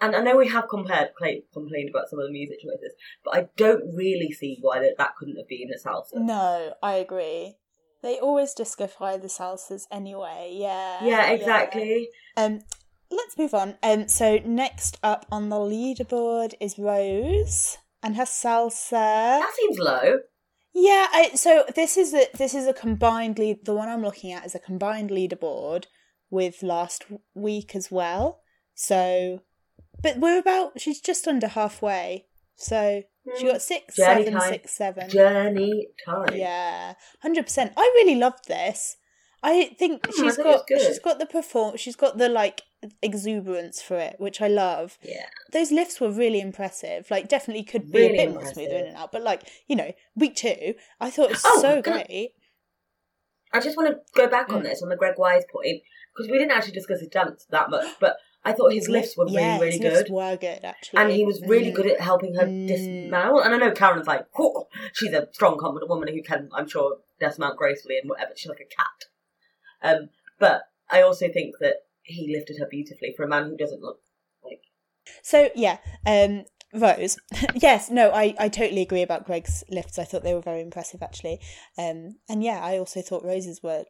[0.02, 3.36] And I know we have compared, play, complained about some of the music choices, but
[3.36, 6.14] I don't really see why that, that couldn't have been a salsa.
[6.14, 7.56] No, I agree.
[8.02, 10.54] They always discify the salsas anyway.
[10.54, 11.04] Yeah.
[11.04, 12.08] Yeah, exactly.
[12.34, 12.60] Um,
[13.10, 13.76] let's move on.
[13.82, 18.90] Um, so next up on the leaderboard is Rose and her salsa.
[18.90, 20.20] That seems low.
[20.72, 23.64] Yeah, I, so this is a this is a combined lead.
[23.64, 25.86] The one I'm looking at is a combined leaderboard
[26.30, 28.40] with last week as well.
[28.74, 29.40] So,
[30.02, 30.80] but we're about.
[30.80, 32.26] She's just under halfway.
[32.56, 33.02] So
[33.38, 34.52] she got six, Journey seven, time.
[34.52, 35.08] six, seven.
[35.10, 36.28] Journey time.
[36.34, 37.72] Yeah, hundred percent.
[37.76, 38.96] I really loved this.
[39.42, 41.76] I think Hmm, I she's it's got she's got the perform.
[41.78, 42.62] She's got the like
[43.02, 44.98] exuberance for it, which I love.
[45.02, 45.26] Yeah.
[45.52, 47.10] Those lifts were really impressive.
[47.10, 48.54] Like, definitely could be Really a bit more impressive.
[48.54, 49.12] smoother in and out.
[49.12, 52.30] But like, you know, week two, I thought it was Oh, so I- great.
[53.52, 54.64] I just want to go back on Mm.
[54.64, 55.82] this on the Greg Wise point
[56.14, 59.26] because we didn't actually discuss his dance that much, but I thought his lifts were
[59.26, 60.10] really, yeah, really his lifts good.
[60.12, 61.74] were good actually, And he was really Mm.
[61.74, 63.44] good at helping her dismount.
[63.44, 66.98] And I know Karen's like, "Whoa." she's a strong, confident woman who can, I'm sure,
[67.18, 68.32] dismount gracefully and whatever.
[68.34, 69.04] She's like a cat.
[69.82, 73.82] Um, but I also think that he lifted her beautifully for a man who doesn't
[73.82, 74.00] look
[74.42, 74.62] like.
[75.22, 77.18] So yeah, um, Rose.
[77.54, 79.98] yes, no, I, I totally agree about Greg's lifts.
[79.98, 81.40] I thought they were very impressive actually.
[81.76, 83.84] Um, and yeah, I also thought Rose's were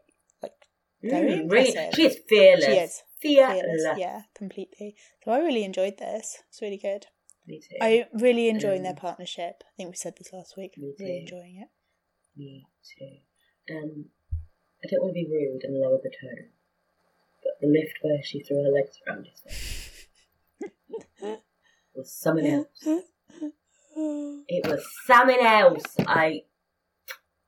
[1.03, 2.65] very Mm, really, she is fearless.
[2.67, 3.61] She is Fearless.
[3.63, 3.99] fearless.
[3.99, 4.97] Yeah, completely.
[5.25, 6.39] So I really enjoyed this.
[6.49, 7.07] It's really good.
[7.47, 7.77] Me too.
[7.81, 9.63] I really enjoying their Um, partnership.
[9.67, 10.77] I think we said this last week.
[10.79, 11.69] Me Really enjoying it.
[12.37, 13.75] Me too.
[13.75, 14.07] Um,
[14.83, 16.49] I don't want to be rude and lower the tone,
[17.43, 20.07] but the lift where she threw her legs around his face
[21.95, 22.87] was something else.
[24.53, 25.83] It was something else.
[26.07, 26.45] I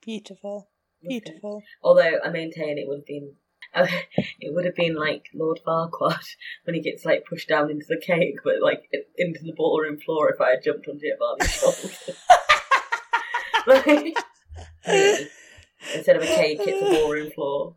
[0.03, 0.69] Beautiful.
[1.01, 1.63] Beautiful.
[1.83, 3.33] Although I maintain it would have been,
[4.41, 6.25] it would have been like Lord Farquaad
[6.65, 10.31] when he gets like pushed down into the cake, but like into the ballroom floor
[10.31, 12.11] if I had jumped on Giovanni's shoulders.
[13.67, 14.17] like.
[15.95, 17.77] Instead of a cake, it's a ballroom floor.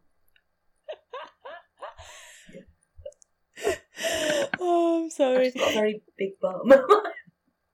[4.59, 5.51] oh, I'm sorry.
[5.51, 6.71] She's got a very big bum.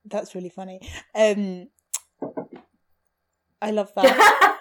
[0.06, 0.80] That's really funny.
[1.14, 1.68] Um,
[3.62, 4.60] I love that.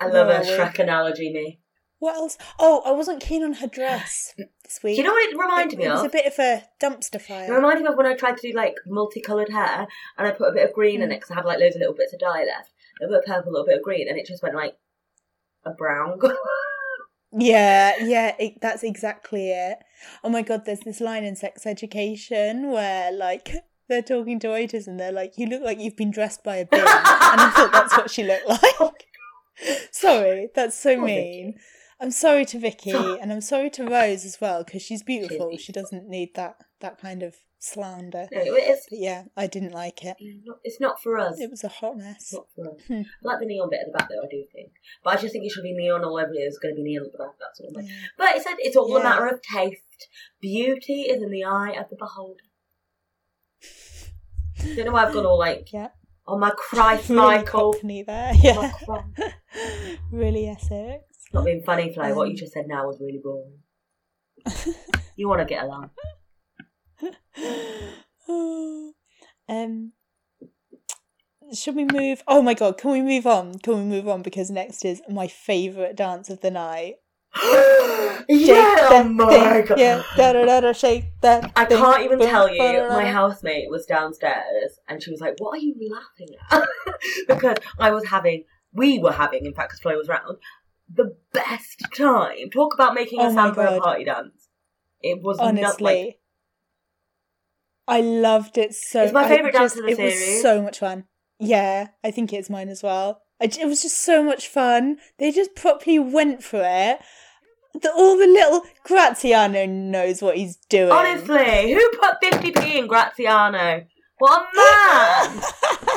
[0.00, 0.44] I love Where a?
[0.44, 1.60] Shrek analogy, me.
[2.04, 2.36] What else?
[2.58, 4.96] Oh, I wasn't keen on her dress this week.
[4.96, 6.06] Do you know what it reminded it, me it was of?
[6.06, 7.50] a bit of a dumpster fire.
[7.50, 9.88] It reminded me of when I tried to do like multicoloured hair
[10.18, 11.12] and I put a bit of green in mm.
[11.12, 12.72] it because I had like loads of little bits of dye left.
[13.02, 14.76] A bit of purple, a little bit of green, and it just went like
[15.64, 16.20] a brown.
[17.36, 19.78] Yeah, yeah, it, that's exactly it.
[20.22, 23.52] Oh my god, there's this line in Sex Education where like
[23.88, 26.64] they're talking to waiters and they're like, "You look like you've been dressed by a
[26.64, 29.04] bin," and I thought that's what she looked oh like.
[29.90, 31.58] sorry, that's so Poor oh, mean.
[32.00, 35.56] I'm sorry to Vicky and I'm sorry to Rose as well because she's beautiful.
[35.58, 38.28] She doesn't need that that kind of slander.
[38.30, 38.58] No,
[38.90, 40.16] yeah, I didn't like it.
[40.64, 41.40] it's not for us.
[41.40, 42.32] It was a hot mess.
[42.32, 42.80] Not for us.
[42.88, 43.02] Hmm.
[43.02, 44.72] I like the neon bit at the back though, I do think.
[45.02, 46.30] But I just think it should be neon all over.
[46.34, 47.72] There's going to be neon at the back, that's all.
[47.82, 47.90] Yeah.
[48.18, 49.80] But it said it's all a matter of taste.
[50.40, 52.42] Beauty is in the eye of the beholder.
[54.76, 55.88] Don't know why I've gone all like, Yeah.
[56.26, 57.74] oh my Christ, Really Michael.
[57.82, 58.04] There.
[58.08, 58.72] Oh, Yeah.
[58.84, 59.34] Christ.
[60.10, 61.02] really Essex.
[61.32, 62.14] Not being funny, Flo.
[62.14, 63.58] what you Um, just said now was really boring.
[65.16, 65.90] You want to get along.
[69.48, 69.92] um
[71.52, 74.50] should we move oh my god can we move on can we move on because
[74.50, 76.94] next is my favorite dance of the night
[78.28, 79.78] yeah, oh my thing, god.
[79.78, 82.88] yeah da da da da shake that I thing, can't even boom, tell you.
[82.88, 86.68] My housemate was downstairs and she was like, What are you laughing at?
[87.28, 90.38] because I was having, we were having, in fact, because Flo was round,
[90.92, 92.50] the best time.
[92.52, 94.48] Talk about making Oh a my sound for a party dance.
[95.00, 96.20] It was honestly like,
[97.86, 100.42] I loved it so It's my I favourite dance of the it was series.
[100.42, 101.04] so much fun
[101.38, 105.30] yeah I think it's mine as well I it was just so much fun they
[105.32, 107.00] just properly went for it
[107.74, 113.84] the, all the little Graziano knows what he's doing honestly, who put 50p in Graziano?
[114.18, 115.42] What a man!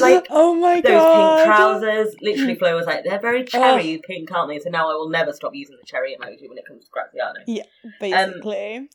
[0.00, 4.32] Like, oh my Those god pink trousers, literally, Flo was like, they're very cherry pink,
[4.32, 4.58] aren't they?
[4.58, 7.40] So now I will never stop using the cherry emoji when it comes to Graziano.
[7.46, 8.88] Yeah, um, basically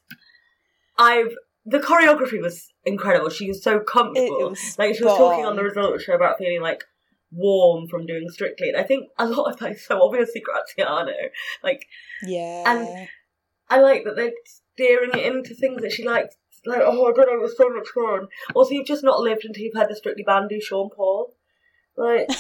[0.98, 1.36] I've
[1.66, 3.30] the choreography was incredible.
[3.30, 4.52] She was so comfortable.
[4.52, 6.84] was like she was talking on the results show about feeling like
[7.32, 11.14] warm from doing Strictly, and I think a lot of that is so obviously Graziano.
[11.64, 11.86] Like
[12.24, 13.10] yeah and-
[13.68, 14.32] I like that they're
[14.76, 16.36] steering it into things that she likes.
[16.66, 18.28] Like oh, I don't know, it was so much fun.
[18.54, 21.34] Also, you've just not lived until you've had the Strictly band do Sean Paul.
[21.98, 22.28] Like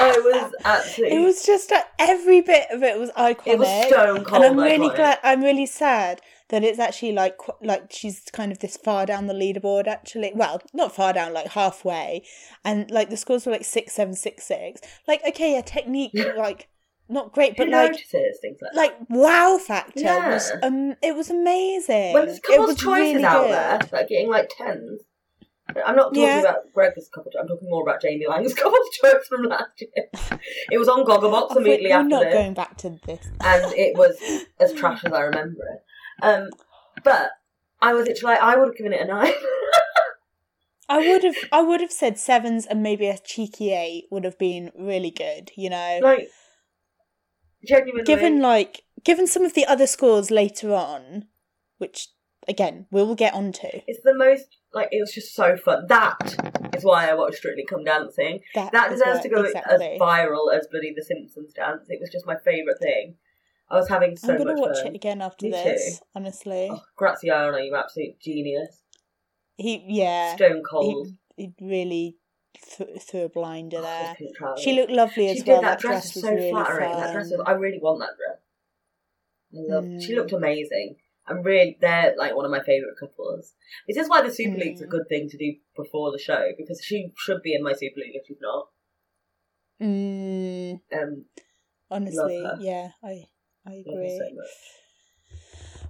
[0.00, 1.16] I was absolutely.
[1.16, 4.44] it was just uh, every bit of it was iconic It was stone cold.
[4.44, 4.96] and I'm really iconic.
[4.96, 5.18] glad.
[5.24, 9.34] I'm really sad that it's actually like like she's kind of this far down the
[9.34, 9.86] leaderboard.
[9.88, 12.22] Actually, well, not far down, like halfway,
[12.64, 14.80] and like the scores were like six, seven, six, six.
[15.08, 16.68] Like, okay, yeah, technique like
[17.08, 19.06] not great, Who but like notices things like that?
[19.08, 20.28] wow factor Yeah.
[20.28, 22.12] was um it was amazing.
[22.12, 23.52] when there's couples choices really out good.
[23.52, 25.02] there, like getting like tens.
[25.86, 26.40] I'm not talking Yeah.
[26.40, 27.30] about Greg's couple.
[27.38, 30.40] I'm talking more about Jamie Laing's couple's choice from last year.
[30.70, 33.26] It was on Gogglebox immediately we're after not this, going back to this.
[33.42, 34.16] and it was
[34.60, 36.24] as trash as I remember it.
[36.24, 36.48] Um,
[37.04, 37.30] but
[37.82, 39.32] I was literally like, I would have given it a nine.
[40.88, 44.38] I would have I would have said sevens and maybe a cheeky eight would have
[44.38, 46.00] been really good, you know.
[46.02, 46.28] like
[47.66, 51.26] genuinely, given like given some of the other scores later on,
[51.78, 52.08] which
[52.46, 53.68] again we will get onto.
[53.86, 55.86] it's the most like it was just so fun.
[55.88, 56.36] That
[56.76, 58.40] is why I watched Strictly Come Dancing.
[58.54, 59.86] That, That deserves to go exactly.
[59.94, 61.86] as viral as bloody The Simpsons dance.
[61.88, 63.14] It was just my favourite thing.
[63.70, 64.86] I was having so I'm gonna much watch fun.
[64.88, 66.00] it again after Me this.
[66.14, 68.82] Honestly, Oh, Graziano, you absolute genius.
[69.56, 71.08] he yeah Stone cold.
[71.36, 72.16] he, he really
[72.76, 74.16] th- threw a blinder Oh, there.
[74.34, 74.62] trousers.
[74.64, 75.60] She looked lovely as She well.
[75.60, 76.90] did that dress, was was so really flattering.
[76.90, 77.00] fun.
[77.00, 78.40] That dress was, I really want that dress.
[79.54, 80.02] I love.
[80.02, 80.16] She Mm.
[80.16, 80.96] looked amazing.
[81.26, 83.54] I'm really they're like one of my favourite couples.
[83.86, 84.90] This is why the Super League's a Mm.
[84.90, 88.14] good thing to do before the show because she should be in my Super League
[88.16, 88.68] if she's not.
[89.80, 91.24] Mm, Um,
[91.90, 93.28] honestly, yeah, I
[93.66, 94.18] I agree.
[94.18, 95.34] so.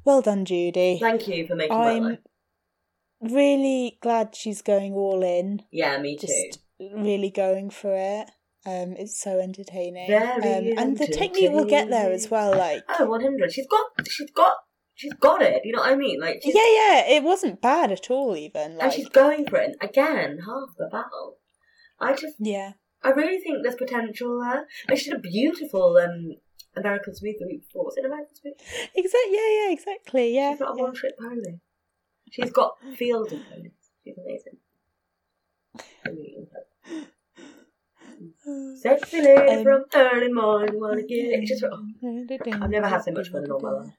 [0.04, 0.98] Well done, Judi.
[0.98, 2.18] Thank you for making my I'm life.
[3.20, 5.62] Really glad she's going all in.
[5.70, 6.26] Yeah, me too.
[6.26, 8.30] Just really going for it.
[8.66, 10.08] Um, it's so entertaining.
[10.08, 12.50] Very um, and the technique will get there as well.
[12.56, 13.52] Like, Oh, 100.
[13.52, 13.86] She's got.
[14.08, 14.54] She's got.
[14.94, 15.62] She's got it.
[15.64, 16.20] You know what I mean?
[16.20, 18.36] Like, she's, yeah, yeah, it wasn't bad at all.
[18.36, 20.40] Even and like, she's going for it again.
[20.44, 21.36] Half the battle.
[22.00, 24.66] I just yeah, I really think there's potential there.
[24.88, 26.34] Like, she did a beautiful um,
[26.76, 27.84] American Smooth the week before.
[27.84, 28.54] Was it American Smooth?
[28.94, 29.32] exactly.
[29.32, 30.34] Yeah, yeah, exactly.
[30.34, 30.82] Yeah, She's not a yeah.
[30.82, 31.58] one trick pony.
[32.30, 33.72] She's got field and ponies.
[34.04, 34.58] She's amazing.
[36.04, 36.66] I really love her.
[38.76, 41.46] Sexy lady Um, from early morning, wanna get it.
[41.46, 41.84] Just, oh,
[42.62, 43.94] I've never had so much fun in all my life.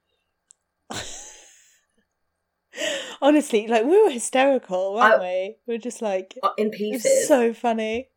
[3.22, 5.56] Honestly, like we were hysterical, weren't I- we?
[5.68, 7.28] We were just like, Uh, In it's pieces.
[7.28, 8.10] so funny.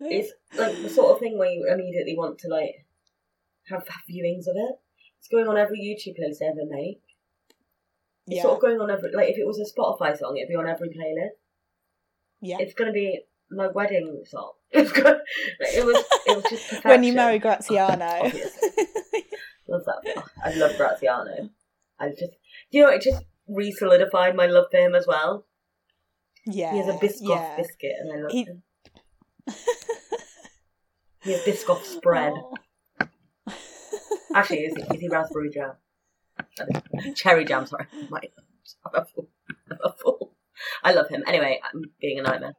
[0.00, 2.86] It's like the sort of thing where you immediately want to like
[3.68, 4.76] have, have viewings of it.
[5.18, 7.00] It's going on every YouTube playlist I ever make.
[8.26, 10.48] It's yeah, sort of going on every like if it was a Spotify song, it'd
[10.48, 11.36] be on every playlist.
[12.40, 12.56] yeah.
[12.60, 14.52] It's gonna be my wedding song.
[14.70, 15.18] It's good.
[15.60, 16.90] It was it was just perfection.
[16.90, 18.22] when you marry Graziano.
[19.68, 20.14] Love that.
[20.16, 21.50] Oh, I love Graziano.
[22.00, 22.32] I just
[22.70, 25.46] you know it just re-solidified my love for him as well.
[26.46, 27.56] yeah, He has a Biscoff yeah.
[27.56, 28.62] biscuit, and I love He- him.
[31.22, 32.32] He has Biscoff spread.
[32.36, 32.54] Oh.
[34.34, 35.72] Actually, is he, is he raspberry jam?
[37.14, 37.86] Cherry jam, sorry.
[38.10, 38.20] My,
[38.86, 39.28] I'm a fool.
[39.70, 40.34] I'm a fool.
[40.82, 41.24] I love him.
[41.26, 42.54] Anyway, I'm being a nightmare.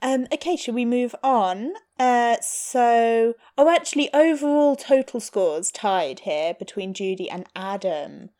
[0.00, 1.72] Um, okay, shall we move on?
[1.98, 8.30] Uh, so, oh, actually, overall total scores tied here between Judi and Adam.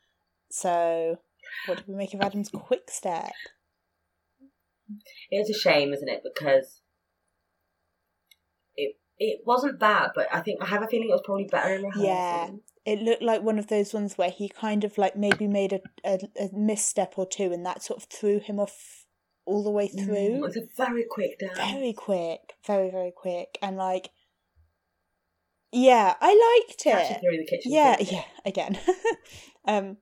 [0.51, 1.19] So,
[1.67, 3.33] what do we make of Adam's quick step?
[5.31, 6.23] It's a shame, isn't it?
[6.25, 6.81] Because
[8.77, 11.75] it it wasn't bad, but I think I have a feeling it was probably better
[11.75, 12.05] in rehearsal.
[12.05, 12.51] Yeah.
[12.87, 15.81] It looked like one of those ones where he kind of like maybe made a,
[16.05, 19.05] a, a misstep or two, and that sort of threw him off
[19.45, 20.45] all the way Mm, through.
[20.47, 21.55] It's a very quick down.
[21.57, 24.11] Very quick, very very quick, and like,
[25.73, 27.21] yeah, I liked it.
[27.49, 27.73] kitchen.
[27.73, 28.25] Yeah, yeah.
[28.45, 28.79] Again,
[29.67, 29.99] um,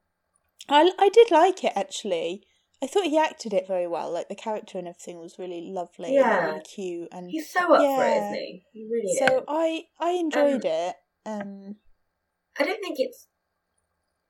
[0.69, 2.45] I I did like it actually.
[2.81, 4.13] I thought he acted it very well.
[4.13, 6.47] Like the character and everything was really lovely, and Yeah.
[6.47, 8.25] really cute, and He's so up for it, Yeah.
[8.25, 8.63] isn't he?
[8.73, 9.45] He really so is.
[9.49, 10.97] I I enjoyed it.
[11.27, 11.77] Um,
[12.59, 13.27] I don't think it's.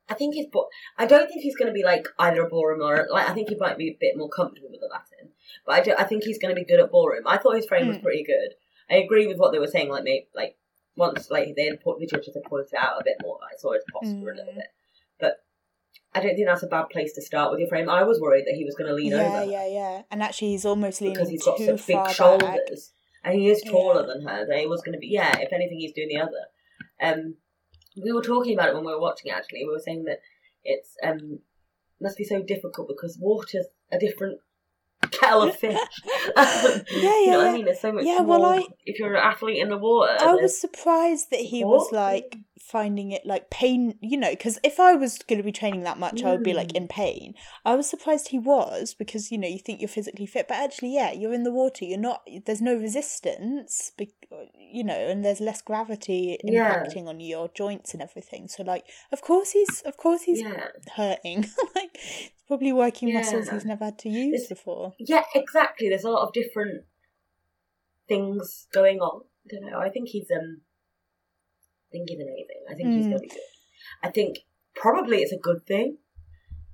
[0.09, 0.47] I think he's.
[0.51, 3.29] Bo- I don't think he's going to be like either a ballroom or like.
[3.29, 5.31] I think he might be a bit more comfortable with the Latin,
[5.67, 5.95] but I do.
[5.99, 7.25] I think he's going to be good at ballroom.
[7.27, 8.03] I thought his frame was Mm.
[8.03, 8.55] pretty good.
[8.91, 9.91] I agree with what they were saying.
[9.91, 10.57] Like maybe like
[10.97, 13.39] once like they had put the judges had pointed it out a bit more.
[13.43, 14.57] I saw his posture a little Mm.
[14.57, 14.69] bit,
[15.21, 15.37] but
[16.15, 17.91] I don't think that's a bad place to start with your frame.
[17.91, 19.69] I was worried that he was going to lean yeah, over yeah, yeah.
[19.69, 20.03] Yeah.
[20.11, 22.41] And actually, he's almost leaning because he's got such big shoulders.
[22.41, 22.59] back.
[23.25, 24.07] And he is taller Yeah.
[24.15, 24.47] than her.
[24.49, 25.37] They was going to be, yeah.
[25.39, 26.47] If anything, he's doing the other.
[27.03, 27.35] Um,
[28.03, 29.31] we were talking about it when we were watching.
[29.31, 30.19] it, Actually, we were saying that
[30.65, 31.41] it's um
[32.01, 34.39] must be so difficult because water's a different
[35.11, 35.79] kettle of fish.
[36.37, 37.51] Yeah, you yeah, know what yeah.
[37.51, 37.65] I mean?
[37.65, 38.41] There's so much Yeah, more.
[38.41, 41.91] well, I- if you're an athlete in the water, I was surprised that he was
[41.93, 45.83] like finding it like pain, you know, because if I was going to be training
[45.85, 46.77] that much, I would be like Mm.
[46.77, 47.35] in pain.
[47.65, 50.95] I was surprised he was because, you know, you think you're physically fit, but actually,
[50.95, 51.85] yeah, you're in the water.
[51.85, 53.93] You're not, there's no resistance,
[54.59, 56.83] you know, and there's less gravity Yeah.
[56.85, 58.49] impacting on your joints and everything.
[58.49, 61.43] So, like, of course he's, of course he's yeah, hurting.
[61.75, 64.95] like, it's probably working muscles he's never had to use It's- before.
[64.99, 65.89] yeah, exactly.
[65.89, 66.85] There's a lot of different
[68.09, 69.23] things going on.
[69.47, 69.79] I don't know.
[69.79, 70.63] I think he's um,
[71.91, 72.63] think he's amazing.
[72.71, 73.11] I think he's Mm.
[73.11, 73.53] going to be good.
[74.03, 74.39] I think
[74.75, 75.99] probably it's a good thing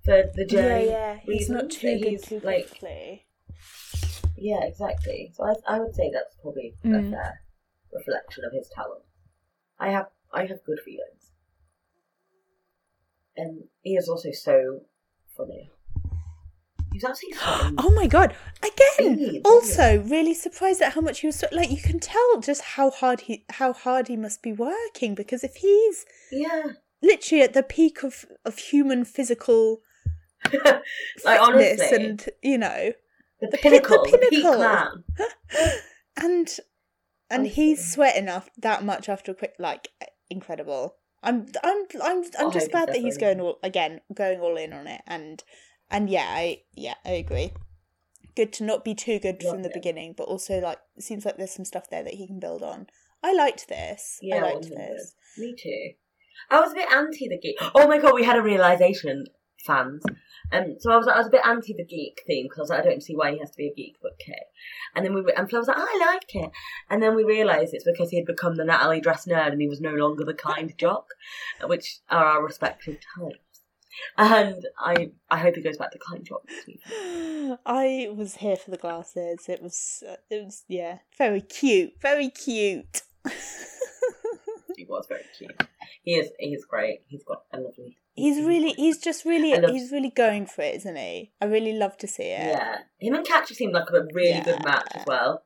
[0.05, 0.87] for the day.
[0.87, 3.27] Yeah, yeah, He's not too good he's, too like quickly.
[4.37, 5.33] yeah, exactly.
[5.35, 7.11] So I I would say that's probably a Mm.
[7.11, 7.41] fair
[7.93, 9.05] reflection of his talent.
[9.79, 11.31] I have I have good feelings,
[13.37, 14.83] and he is also so
[15.37, 15.71] funny.
[16.95, 17.39] Actually so
[17.79, 18.35] Oh my god!
[18.63, 21.71] Again, also really surprised at how much he was like.
[21.71, 25.57] You can tell just how hard he how hard he must be working because if
[25.57, 26.63] he's yeah.
[27.03, 29.81] literally at the peak of of human physical
[30.53, 30.85] like
[31.25, 32.93] fitness honestly, and you know
[33.41, 34.59] the, the pi- the pinnacle, the, peak pinnacle.
[34.59, 35.05] man.
[36.17, 36.59] and
[37.31, 39.89] and he's sweating off that much after a quick like
[40.31, 40.97] incredible.
[41.23, 44.41] I'm I'm I'm I'm oh, I just glad that he's definitely- going all again going
[44.41, 45.43] all in on it and
[45.91, 47.53] and yeah I yeah I agree.
[48.37, 51.37] Good to not be too good from the beginning, but also like it seems like
[51.37, 52.89] there's some stuff there that he can build on.
[53.23, 54.19] I liked this.
[54.23, 54.77] I Yeah, liked 100.
[54.77, 55.15] this.
[55.39, 55.93] Me too.
[56.51, 57.57] I was a bit anti the geek.
[57.75, 59.25] Oh my god, we had a realization,
[59.65, 60.03] fans.
[60.53, 62.71] Um, so I was I was a bit anti the geek theme because I was
[62.71, 64.43] like, I don't see why he has to be a geek, but okay.
[64.95, 66.51] And then we and Flo was like, oh, I like it.
[66.91, 69.69] And then we realised it's because he had become the Natalie dress nerd and he
[69.69, 71.07] was no longer the kind jock,
[71.65, 73.54] which are our respective types.
[74.17, 76.29] And I I hope he goes back to kind
[76.67, 76.81] week.
[77.67, 79.49] I was here for the glasses.
[79.49, 83.03] It was it was yeah very cute, very cute.
[84.77, 85.63] He was very cute.
[86.03, 87.03] He is he is great.
[87.07, 87.97] He's got a lovely.
[88.15, 91.33] He's really, he's just really, love- he's really going for it, isn't he?
[91.41, 92.57] I really love to see it.
[92.57, 95.43] Yeah, him and Katya seemed like a really good match as well.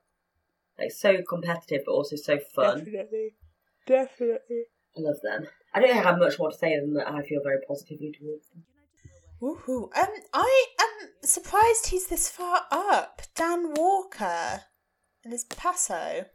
[0.79, 2.79] Like so competitive, but also so fun.
[2.79, 3.35] definitely,
[3.87, 4.65] definitely.
[4.97, 5.47] I love them.
[5.75, 7.09] I don't have much more to say than that.
[7.09, 8.65] I feel very positively towards them.
[9.41, 9.85] Woohoo!
[9.97, 13.23] Um, I am surprised he's this far up.
[13.35, 14.63] Dan Walker
[15.23, 16.27] and his Paso.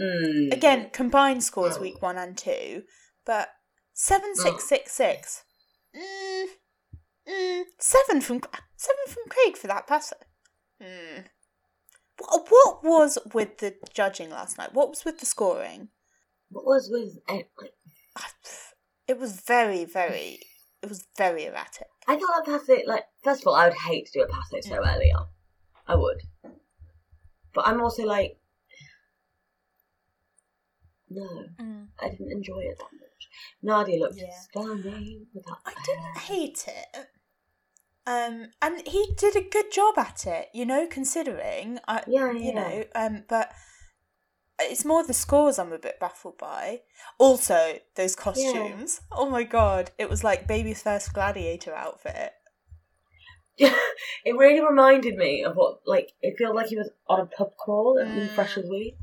[0.00, 0.52] Mm.
[0.52, 2.84] Again, combined scores week one and two,
[3.26, 3.48] but
[3.94, 5.42] seven six six six.
[5.96, 6.46] Mm,
[7.28, 8.42] mm, seven from
[8.76, 10.16] seven from Craig for that Paso.
[10.80, 11.24] Mm.
[12.18, 14.72] What, what was with the judging last night?
[14.72, 15.88] What was with the scoring?
[16.50, 17.72] What was with eh, like?
[19.08, 20.40] It was very, very.
[20.82, 21.86] It was very erratic.
[22.06, 24.28] I thought that pass it like first of all, I would hate to do a
[24.28, 25.26] pass it so early on.
[25.86, 26.20] I would,
[27.54, 28.38] but I'm also like,
[31.08, 31.88] no, Mm.
[32.00, 33.28] I didn't enjoy it that much.
[33.88, 34.30] Nadiya looked Yeah.
[34.30, 35.58] stunning with that.
[35.64, 37.08] I didn't hate it.
[38.06, 41.78] Um, and he did a good job at it, you know, considering.
[41.88, 42.40] I, Yeah, yeah.
[42.40, 43.52] You know, um, but
[44.60, 46.82] it's more the scores I'm a bit baffled by.
[47.18, 49.00] Also, those costumes.
[49.12, 52.32] Oh my god, it was like baby's first gladiator outfit.
[53.56, 53.74] Yeah,
[54.24, 57.56] it really reminded me of what like it felt like he was on a pub
[57.56, 58.34] crawl at mm.
[58.34, 58.96] Freshers Week.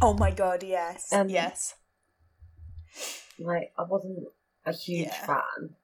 [0.00, 1.74] Oh my god, yes, Um, yes.
[3.38, 4.28] Like I wasn't
[4.66, 5.26] a huge Yeah.
[5.26, 5.76] fan.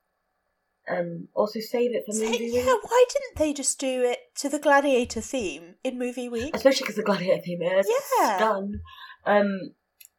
[0.90, 4.34] Um, also save it for So, movie yeah, week, why didn't they just do it
[4.36, 6.54] to the gladiator theme in movie week?
[6.54, 7.86] especially because the gladiator theme is
[8.18, 8.38] Yeah.
[8.38, 8.80] done.
[9.24, 9.72] Um,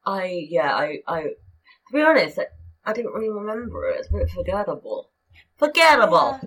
[0.05, 2.47] I yeah I I to be honest I,
[2.85, 3.99] I didn't really remember it.
[3.99, 5.09] It's a bit forgettable.
[5.57, 6.39] Forgettable.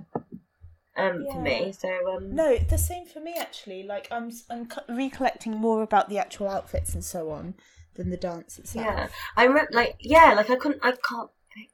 [0.95, 1.73] Um, for me.
[1.73, 3.83] So um, No, the same for me actually.
[3.83, 7.55] Like I'm, I'm recollecting more about the actual outfits and so on
[7.95, 8.85] than the dance itself.
[8.87, 11.71] Yeah, I remember, like, yeah, like I couldn't, I can't think.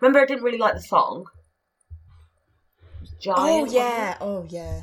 [0.00, 1.26] Remember, I didn't really like the song.
[3.20, 3.38] Giant.
[3.38, 4.16] Oh yeah.
[4.20, 4.82] Oh yeah.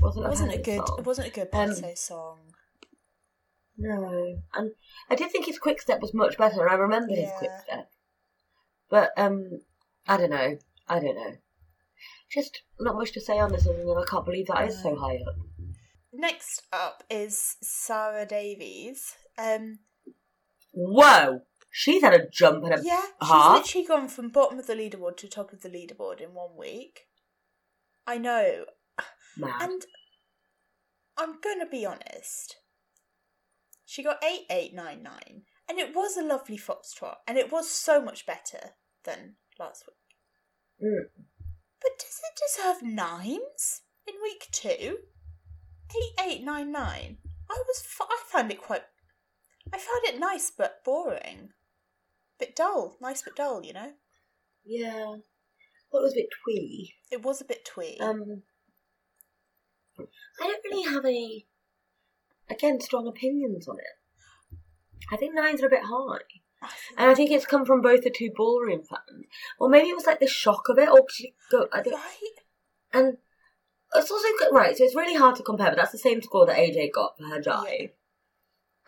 [0.00, 0.86] wasn't It wasn't a good.
[0.86, 0.96] song.
[0.98, 2.38] It wasn't a good Um, song.
[3.78, 4.70] No, and
[5.10, 7.90] I did think his quick step was much better, I remember his quick step.
[8.88, 9.60] But um,
[10.06, 10.58] I don't know.
[10.88, 11.36] I don't know.
[12.30, 14.96] Just not much to say on this, other than I can't believe that is so
[14.96, 15.36] high up.
[16.12, 19.14] Next up is Sara Davies.
[19.38, 19.80] Um,
[20.72, 23.56] Whoa, she's had a jump and a yeah, she's half.
[23.58, 27.00] literally gone from bottom of the leaderboard to top of the leaderboard in one week.
[28.06, 28.64] I know,
[29.36, 29.82] and
[31.18, 32.56] I'm gonna be honest.
[33.86, 37.70] She got eight eight nine nine, and it was a lovely foxtrot, and it was
[37.70, 38.72] so much better
[39.04, 40.88] than last week.
[40.90, 41.22] Mm.
[41.80, 42.40] But does it
[42.82, 44.98] deserve nines in week two?
[45.96, 47.18] Eight eight nine nine.
[47.48, 48.82] I was f- I found it quite.
[49.72, 51.50] I found it nice but boring.
[52.38, 53.64] Bit dull, nice but dull.
[53.64, 53.92] You know,
[54.64, 54.90] Yeah,
[55.92, 56.92] thought it was a bit twee.
[57.12, 57.96] it was a bit twee.
[58.00, 58.42] Um,
[59.98, 60.04] I
[60.42, 61.46] don't really have any,
[62.50, 64.58] again, strong opinions on it.
[65.12, 66.18] I think nines are a bit high.
[66.62, 69.26] I And I think it's come from both the two ballroom fans.
[69.58, 72.18] Or maybe it was like the shock of it, or you go, I don't, right?
[72.92, 73.16] and
[73.94, 74.76] it's also good, right.
[74.76, 77.24] So it's really hard to compare, but that's the same score that AJ got for
[77.24, 77.90] her jive.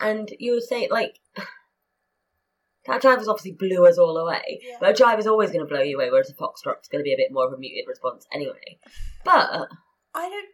[0.00, 1.18] And you would say like
[2.86, 4.76] that jive was obviously blew us all away, Yeah.
[4.80, 7.04] but a jive is always going to blow you away, whereas a foxtrot's going to
[7.04, 8.78] be a bit more of a muted response anyway.
[9.24, 9.68] But
[10.14, 10.48] I don't.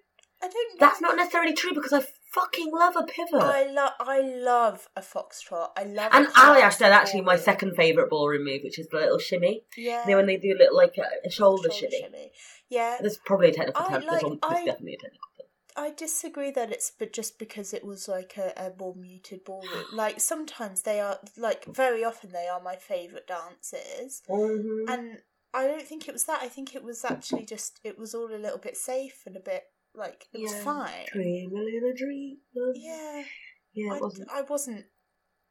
[0.44, 0.80] I don't.
[0.80, 2.02] that's not necessarily true because I
[2.32, 3.34] fucking love a pivot.
[3.40, 3.92] I love.
[4.00, 5.68] I love a foxtrot.
[5.76, 6.10] I love.
[6.12, 9.62] and Aljaž did actually my second favourite ballroom move, which is the little shimmy.
[9.76, 10.02] Yeah.
[10.04, 12.32] You know, when they do a little like a, a shoulder, shimmy.
[12.68, 12.98] Yeah.
[13.00, 14.04] There's probably a technical term.
[14.06, 15.48] Like- there's I- definitely a technical term.
[15.76, 19.84] I disagree that it's but just because it was like a, a more muted ballroom.
[19.92, 24.22] Like sometimes they are like very often they are my favourite dances.
[24.28, 24.84] Mhm.
[24.88, 25.18] And
[25.52, 26.40] I don't think it was that.
[26.42, 29.40] I think it was actually just it was all a little bit safe and a
[29.40, 30.64] bit like it was Yeah.
[30.64, 31.06] fine.
[31.12, 32.38] Dream a little dream.
[32.74, 33.24] Yeah.
[33.72, 34.28] Yeah, I, wasn't.
[34.30, 34.86] I wasn't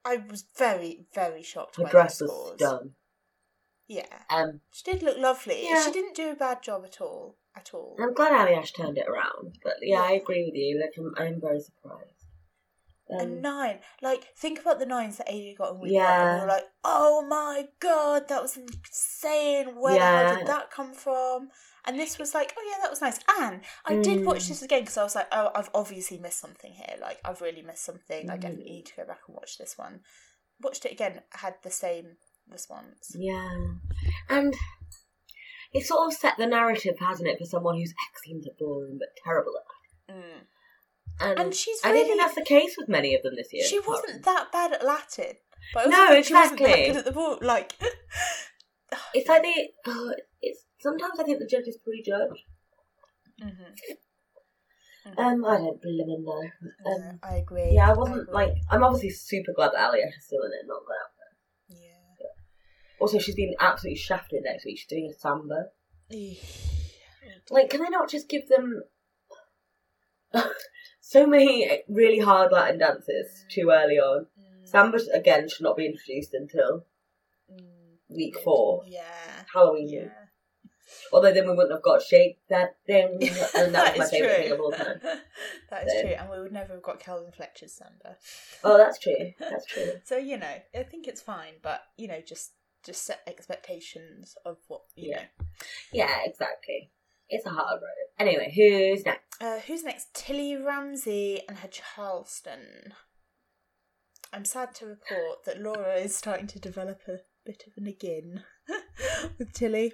[0.05, 2.91] I was very, very shocked Her dress was done.
[3.87, 4.05] Yeah.
[4.29, 5.65] Um, She did look lovely.
[5.65, 5.83] Yeah.
[5.85, 7.37] She didn't do a bad job at all.
[7.55, 7.95] At all.
[7.99, 10.81] I'm glad Aljaž turned it around, but yeah, I agree with you.
[10.81, 12.22] Like, I'm, I'm very surprised.
[13.19, 13.79] A Um, nine.
[14.01, 16.01] Like, think about the nines that AJ got in week one.
[16.03, 16.21] Yeah.
[16.31, 19.75] And we were like, oh my god, that was insane.
[19.75, 20.27] Where the Yeah.
[20.27, 21.49] hell did that come from?
[21.85, 23.19] And this was like, oh yeah, that was nice.
[23.39, 24.47] And I did watch Mm.
[24.49, 26.95] this again because I was like, oh, I've obviously missed something here.
[27.01, 28.29] Like, I've really missed something.
[28.29, 28.41] I Mm.
[28.41, 30.01] definitely need to go back and watch this one.
[30.61, 32.17] Watched it again, had the same
[32.49, 33.13] response.
[33.15, 33.49] yeah,
[34.29, 34.53] and
[35.73, 39.09] it sort of set the narrative, hasn't it, for someone who's excellent at ballroom but
[39.23, 40.15] terrible at.
[40.15, 40.45] Mm.
[41.21, 43.65] And, And she's I don't think that's the case with many of them this year.
[43.65, 45.33] She wasn't that bad at Latin.
[45.73, 46.87] But No, think she wasn't that exactly.
[46.87, 47.37] good at the ball.
[47.41, 47.73] Like,
[49.13, 49.69] It's like they.
[49.85, 50.11] Uh,
[50.41, 52.45] it's sometimes I think the judges prejudge.
[53.41, 53.73] Mhm.
[55.17, 56.41] Um, I don't blimmin' know.
[56.41, 57.71] Yeah, Um, I agree.
[57.73, 58.33] yeah, I I wasn't agree.
[58.33, 58.53] like.
[58.69, 61.79] I'm obviously super glad that Aljaž is still in it, not glad.
[61.79, 62.27] Yeah.
[62.99, 64.77] Also, she's been absolutely shafted next week.
[64.77, 65.69] She's doing a samba.
[67.49, 68.83] Like, can they not just give them
[71.05, 74.27] so many really hard Latin dances too early on?
[74.39, 74.67] Mm.
[74.67, 76.85] Samba again should not be introduced until
[77.51, 79.03] Mm, week four, Yeah.
[79.53, 79.89] Halloween.
[79.89, 80.09] Yeah.
[81.11, 83.17] Although then we wouldn't have got shake that thing,
[83.55, 84.43] and that, was my favourite true.
[84.43, 84.99] thing of all time.
[85.69, 88.15] that is So- true, and we would never have got Kelvin Fletcher's Samba.
[88.63, 89.33] Oh, that's true.
[89.39, 89.91] That's true.
[90.05, 92.51] So you know, I think it's fine, but you know, just
[92.85, 95.23] just set expectations of what you Yeah.
[95.91, 96.91] Yeah, exactly.
[97.29, 98.09] It's a hard road.
[98.19, 99.41] Anyway, who's next?
[99.41, 100.13] Uh, who's next?
[100.13, 102.93] Tilly Ramsay and her Charleston.
[104.31, 108.43] I'm sad to report that Laura is starting to develop a bit of an again
[109.39, 109.93] with Tilly.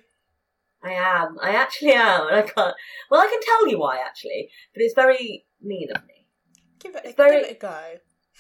[0.83, 1.37] I am.
[1.41, 2.75] I actually am, and I can't.
[3.11, 6.25] Well, I can tell you why actually, but it's very mean of me.
[6.79, 7.81] Give it, It's very- give it a go.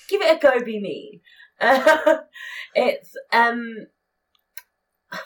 [0.07, 0.63] Give it a go.
[0.63, 1.19] Be mean.
[2.73, 3.75] it's um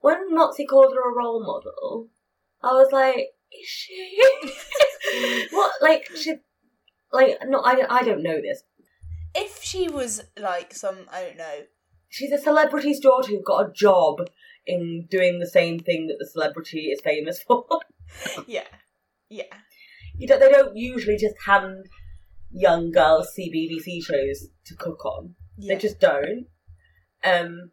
[0.00, 2.08] when Motsi called her a role model,
[2.62, 3.16] I was like,
[3.52, 4.20] is she?
[5.50, 5.72] what?
[5.80, 6.36] Like she?
[7.12, 8.62] Like no, I I don't know this.
[9.34, 11.58] If she was like some, I don't know,
[12.08, 14.28] She's a celebrity's daughter who got a job
[14.66, 17.66] in doing the same thing that the celebrity is famous for.
[18.46, 18.64] yeah,
[19.28, 19.44] yeah,
[20.16, 21.86] you don't, they don't usually just hand
[22.50, 25.34] young girls see BBC shows to cook on.
[25.58, 25.74] yeah.
[25.74, 26.46] They just don't.
[27.24, 27.70] Um,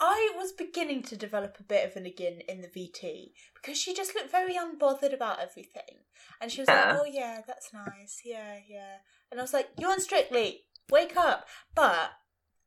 [0.00, 3.94] I was beginning to develop a bit of an again in the VT because she
[3.94, 6.04] just looked very unbothered about everything.
[6.40, 6.92] And she was Yeah.
[6.92, 8.20] like, oh, yeah, that's nice.
[8.24, 8.96] Yeah, yeah.
[9.30, 10.64] And I was like, you're on Strictly.
[10.90, 11.48] Wake up.
[11.74, 12.12] But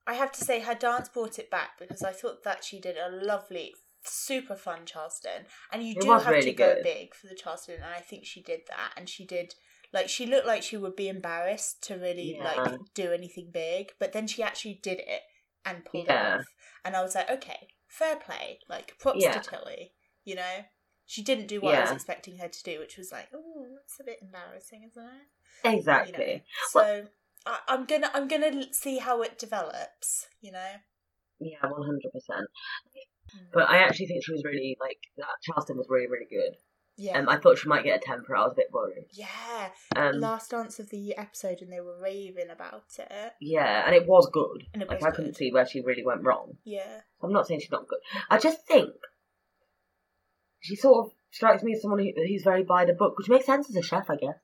[0.07, 2.97] I have to say, her dance brought it back because I thought that she did
[2.97, 5.45] a lovely, super fun Charleston.
[5.71, 6.83] And you It do have to go good.
[6.83, 7.75] big for the Charleston.
[7.75, 8.93] And I think she did that.
[8.97, 9.53] And she did.
[9.93, 12.43] Like she looked like she would be embarrassed to really Yeah.
[12.43, 15.21] like do anything big, but then she actually did it
[15.69, 16.35] and pulled Yeah.
[16.35, 16.45] it off.
[16.85, 18.59] And I was like, okay, fair play.
[18.69, 19.33] Like, props Yeah.
[19.33, 19.93] to Tilly,
[20.23, 20.65] you know?
[21.05, 23.99] She didn't do what I was expecting her to do, which was like, oh, that's
[23.99, 25.27] a bit embarrassing, isn't it?
[25.75, 26.31] exactly.
[26.31, 26.41] You know?
[26.69, 27.07] So
[27.47, 30.27] I, I'm gonna I'm gonna see how it develops.
[30.39, 30.71] You know.
[31.39, 32.47] Yeah, one hundred percent.
[33.35, 33.47] Mm.
[33.53, 35.27] But I actually think she was really like that.
[35.43, 36.55] Charleston was really, really good.
[36.99, 37.17] Yeah.
[37.17, 38.35] Um, I thought she might get a temper.
[38.35, 39.05] I was a bit worried.
[39.13, 39.69] yeah.
[39.95, 43.31] Um, Last dance of the episode, and they were raving about it.
[43.39, 44.65] yeah, and it was good.
[44.73, 46.57] And it like was I couldn't see where she really went wrong.
[46.65, 47.01] Yeah.
[47.23, 47.99] I'm not saying she's not good.
[48.29, 48.91] I just think
[50.59, 53.45] she sort of strikes me as someone who, who's very by the book, which makes
[53.45, 54.37] sense as a chef, I guess.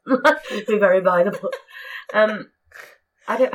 [0.68, 1.56] Be very by the book.
[2.14, 2.50] Um,
[3.28, 3.54] I don't.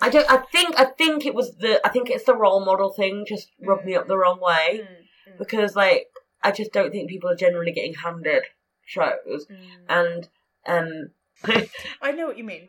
[0.00, 0.30] I don't.
[0.30, 0.74] I think.
[0.80, 1.80] I think it was the.
[1.86, 3.24] I think it's the role model thing.
[3.28, 6.06] Just rubbed me up the wrong way Mm, mm, because, like,
[6.42, 8.44] I just don't think people are generally getting handed
[8.84, 9.46] shows.
[9.50, 9.56] mm.
[9.88, 10.28] And
[10.66, 11.10] um,
[12.02, 12.68] I know what you mean.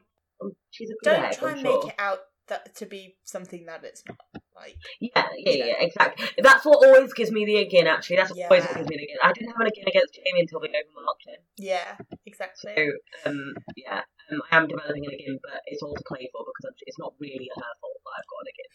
[0.70, 1.82] she's a Don't try I'm and sure.
[1.84, 4.18] make it out that to be something that it's not.
[4.56, 4.76] Like.
[5.00, 6.28] Yeah, yeah, yeah, exactly.
[6.38, 7.88] That's what always gives me the again.
[7.88, 8.46] Actually, that's Yeah.
[8.46, 9.18] always what gives me the again.
[9.24, 11.42] I didn't have an again against Jamie until they overmarked him.
[11.58, 11.98] Yeah.
[12.26, 12.74] Exactly.
[12.76, 14.02] So, um, yeah,
[14.32, 17.00] um, I am developing an again, but it's all to play for because I'm, it's
[17.00, 18.72] not really her fault that I've got an again.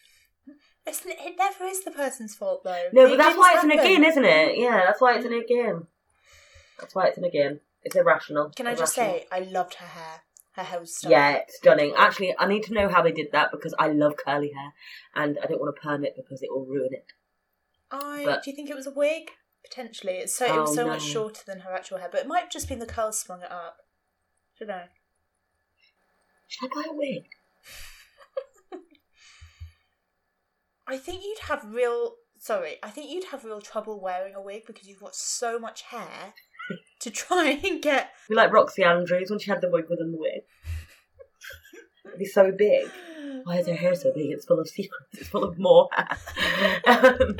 [0.86, 2.84] It's, it never is the person's fault though.
[2.92, 3.84] No, but that's why it's an happen.
[3.86, 4.58] again, isn't it?
[4.58, 5.86] Yeah, that's why it's an again.
[6.78, 7.60] That's why it's an again.
[7.82, 8.50] It's irrational.
[8.54, 10.20] Can I just say, I loved her hair.
[10.52, 11.18] Her hair was stunning.
[11.18, 11.94] Yeah, it's stunning.
[11.96, 14.72] Actually, I need to know how they did that because I love curly hair,
[15.14, 17.12] and I don't want to perm it because it will ruin it.
[17.90, 19.30] I but- do you think it was a wig?
[19.68, 20.14] Potentially.
[20.14, 20.92] It's so it was Oh, so no.
[20.92, 23.42] much shorter than her actual hair, but it might have just been the curls sprung
[23.42, 23.78] it up.
[24.58, 24.84] Don't know.
[26.46, 27.24] Should I buy a wig?
[30.88, 32.14] I think you'd have real.
[32.38, 35.82] Sorry, I think you'd have real trouble wearing a wig because you've got so much
[35.82, 36.34] hair
[37.00, 38.10] to try and get.
[38.28, 40.42] Be like Roxxxy Andrews when she had the wig within the wig.
[42.06, 42.88] It'd be so big.
[43.44, 44.30] Why is her hair so big?
[44.30, 45.18] It's full of secrets.
[45.18, 46.16] It's full of more hair.
[46.86, 47.36] um,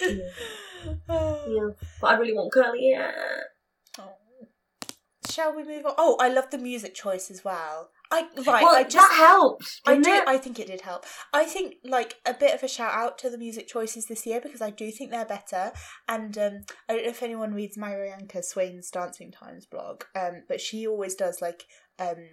[0.00, 1.68] yeah,
[2.00, 3.44] but I really want curly hair.
[3.98, 4.14] Oh.
[5.30, 5.94] Shall we move on?
[5.98, 7.90] Oh, I love the music choice as well.
[8.10, 8.62] I right.
[8.62, 9.80] well, I just that helps.
[9.86, 10.10] I do.
[10.10, 10.24] it?
[10.26, 11.04] I think it did help.
[11.32, 14.40] I think like a bit of a shout out to the music choices this year
[14.40, 15.72] because I do think they're better.
[16.08, 20.60] And um, I don't know if anyone reads Marianka Swain's Dancing Times blog, um, but
[20.60, 21.64] she always does like
[21.98, 22.28] um,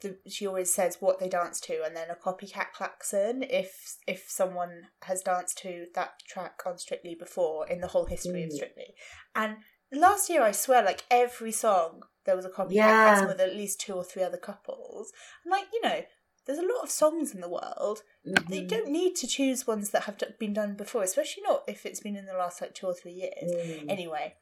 [0.00, 4.26] the, she always says what they dance to and then a copycat klaxon if if
[4.28, 8.54] someone has danced to that track on Strictly before in the whole history of Mm.
[8.54, 8.94] Strictly.
[9.34, 9.56] And
[9.92, 13.26] last year, I swear, like every song there was a copycat Yeah.
[13.26, 15.10] with at least two or three other couples.
[15.44, 16.04] And like you know,
[16.44, 18.02] there's a lot of songs in the world.
[18.24, 18.68] They Mhm.
[18.68, 22.16] don't need to choose ones that have been done before, especially not if it's been
[22.16, 23.50] in the last like two or three years.
[23.50, 23.90] Mm.
[23.90, 24.36] Anyway,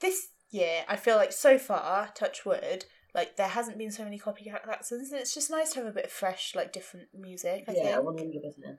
[0.00, 4.18] this year I feel like so far, touch wood, like there hasn't been so many
[4.18, 7.64] copycat klaxons, and it's just nice to have a bit of fresh, like different music.
[7.68, 8.78] Yeah, I yeah, one hundred percent.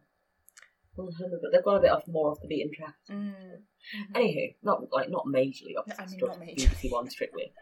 [0.95, 1.39] Hundred.
[1.41, 2.95] But they've gone a bit off more off the beaten track.
[3.09, 3.33] Mm.
[3.33, 4.13] Mhm.
[4.13, 7.53] Anywho, not like not majorly off No, I the mean, stuff not BBC One strictly.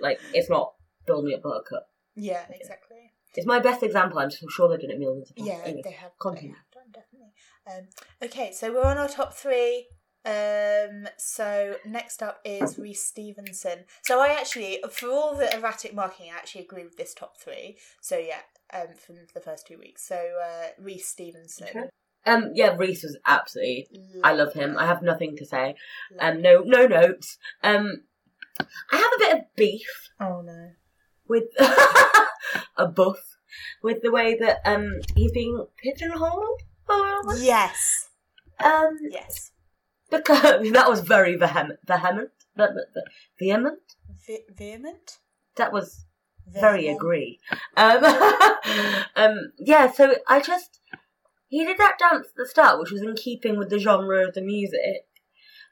[0.00, 0.74] Like it's not
[1.06, 1.88] build me a buttercup.
[2.14, 3.12] Yeah, exactly.
[3.34, 4.18] It's my best example.
[4.18, 5.48] I'm sure they've done it millions of times.
[5.48, 6.12] Yeah, Anyway, they have.
[6.18, 6.54] continue.
[6.54, 7.32] They have done definitely.
[7.66, 7.88] Um,
[8.22, 9.88] okay, so we're on our top three.
[10.24, 13.84] Um, so next up is Rhys Stephenson.
[14.02, 17.78] So I actually, for all the erratic marking, I actually agree with this top three.
[18.00, 18.40] So yeah,
[18.72, 20.02] um, from the first two weeks.
[20.06, 21.68] So uh, Rhys Stephenson.
[21.68, 21.88] Okay.
[22.26, 23.88] Um, yeah, Rhys was absolutely.
[24.24, 24.76] I love him.
[24.76, 25.76] I have nothing to say.
[26.18, 27.38] Um, no, no notes.
[27.62, 28.02] Um,
[28.60, 30.70] I have a bit of beef Oh no.
[31.28, 31.44] with
[32.76, 33.36] a buff
[33.82, 36.60] with the way that um he's being pigeonholed.
[36.88, 38.08] Oh, Yes.
[38.64, 39.50] Um, Yes.
[40.10, 41.80] because that was very vehement.
[41.86, 42.30] Vehement.
[42.56, 43.02] Ve- ve-
[43.38, 43.78] Vehement.
[44.26, 45.18] Ve- vehement.
[45.56, 46.04] That was
[46.46, 46.96] very Vehement.
[46.98, 47.40] agree.
[47.76, 48.04] Um,
[49.16, 49.90] um, yeah.
[49.92, 50.80] So I just
[51.48, 54.34] he did that dance at the start, which was in keeping with the genre of
[54.34, 55.06] the music,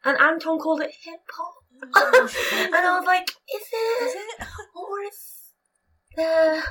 [0.05, 4.05] and Anton called it hip hop, and I was like, is it?
[4.05, 4.47] Is it?
[4.75, 5.53] or is
[6.17, 6.63] there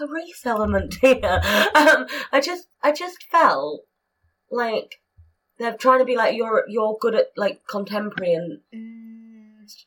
[0.00, 1.40] a race element here?
[1.74, 3.82] Um, I just, I just felt
[4.50, 5.00] like
[5.58, 9.01] they're trying to be like you're, you're good at like contemporary, and Mm,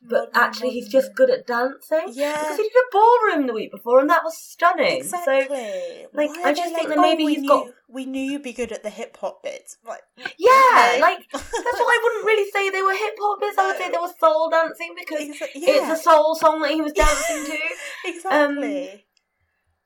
[0.01, 2.05] but actually he's just good at dancing.
[2.13, 2.37] Yeah.
[2.39, 4.97] because he did a ballroom the week before, and that was stunning.
[4.97, 5.45] Exactly.
[5.47, 8.21] So like, Why I just think like, that maybe oh, he's knew, got- We knew
[8.21, 9.77] you'd be good at the hip hop bits.
[9.87, 11.01] Like, yeah, okay.
[11.01, 13.55] like that's why I wouldn't really say they were hip hoppers.
[13.57, 16.81] I would say they were soul dancing because Exa- it's a soul song that he
[16.81, 17.51] was dancing to.
[18.35, 19.05] Um, exactly.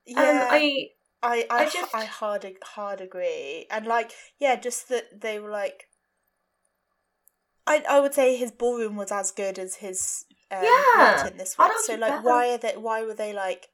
[0.07, 0.87] And yeah, I,
[1.21, 5.39] I, I, I just, just- I hard, hard agree, and like, yeah, just that they
[5.39, 5.88] were like,
[7.69, 11.57] I, I would say his ballroom was as good as his um, Yeah, Latin this
[11.57, 11.69] one.
[11.83, 12.73] So like, why are they?
[12.75, 13.67] Why were they like?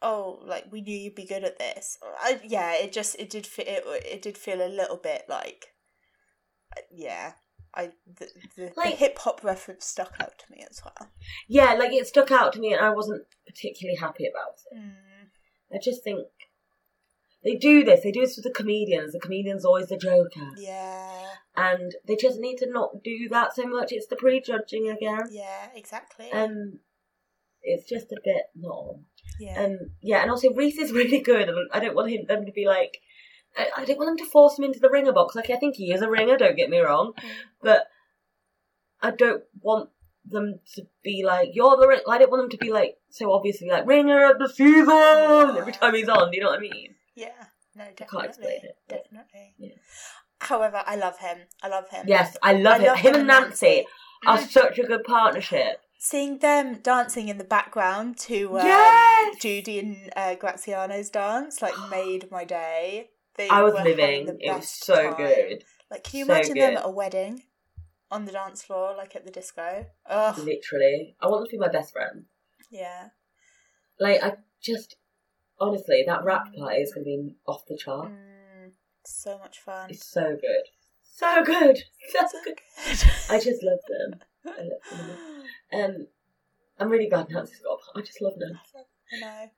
[0.00, 1.98] Oh, like we knew you'd be good at this.
[2.20, 5.66] I, yeah, it just it did fe- it, it did feel a little bit like,
[6.90, 7.32] yeah,
[7.74, 11.10] I the the, the Like- hip hop reference stuck out to me as well.
[11.48, 14.78] yeah, like it stuck out to me, and I wasn't particularly happy about it.
[14.78, 15.74] Mm.
[15.74, 16.20] I just think
[17.44, 18.02] they do this.
[18.02, 19.12] They do this with the comedians.
[19.12, 23.66] The comedian's always the joker, Yeah, and they just need to not do that so
[23.66, 23.92] much.
[23.92, 25.28] It's the prejudging again.
[25.30, 26.30] yeah, exactly.
[26.32, 26.78] Um,
[27.62, 28.96] it's just a bit not.
[29.38, 32.46] yeah, Um, yeah, and also Rhys is really good, and I don't want him them
[32.46, 32.98] to be like.
[33.54, 35.34] I, I don't want them to force him into the ringer box.
[35.34, 36.38] Like I think he is a ringer.
[36.38, 37.12] Don't get me wrong,
[37.60, 37.86] but
[39.02, 39.90] I don't want
[40.24, 41.86] them to be like you're the.
[41.86, 45.58] ring-" I don't want them to be like so obviously like ringer of the season
[45.58, 46.30] every time he's on.
[46.30, 46.94] Do you know what I mean?
[47.14, 47.28] yeah.
[47.74, 49.54] No, can't definitely, explain it, definitely.
[49.58, 49.74] Yeah.
[50.42, 51.38] However, I love him.
[51.62, 52.06] I love him.
[52.08, 52.86] Yes, I love I it.
[52.88, 53.86] love him and Nancy
[54.26, 54.48] are Mm.
[54.48, 55.80] such a good partnership.
[55.98, 59.36] Seeing them dancing in the background to um, Yes!
[59.36, 63.10] Judi and uh, Graziano's dance like made my day.
[63.36, 64.36] They I was living.
[64.40, 65.16] It was so time.
[65.16, 65.64] good.
[65.90, 67.42] Like, can you So imagine them at a wedding
[68.10, 69.86] on the dance floor, like at the disco?
[70.08, 72.24] Oh, Literally, I want them to be my best friend.
[72.70, 73.08] yeah.
[74.00, 74.32] Like I
[74.62, 74.96] just
[75.58, 78.10] honestly, that rap party is going to be off the chart.
[78.10, 78.31] Mm,
[79.10, 79.90] so much fun.
[79.90, 80.64] It's so good,
[81.02, 81.78] so good,
[82.12, 82.60] so So good.
[82.86, 82.98] good.
[83.30, 84.20] I just love them.
[84.46, 85.10] I love them.
[85.72, 86.06] Um,
[86.78, 87.78] I'm really glad Nancy's got.
[87.94, 88.58] a- I just love them.
[89.14, 89.26] I know.
[89.28, 89.50] I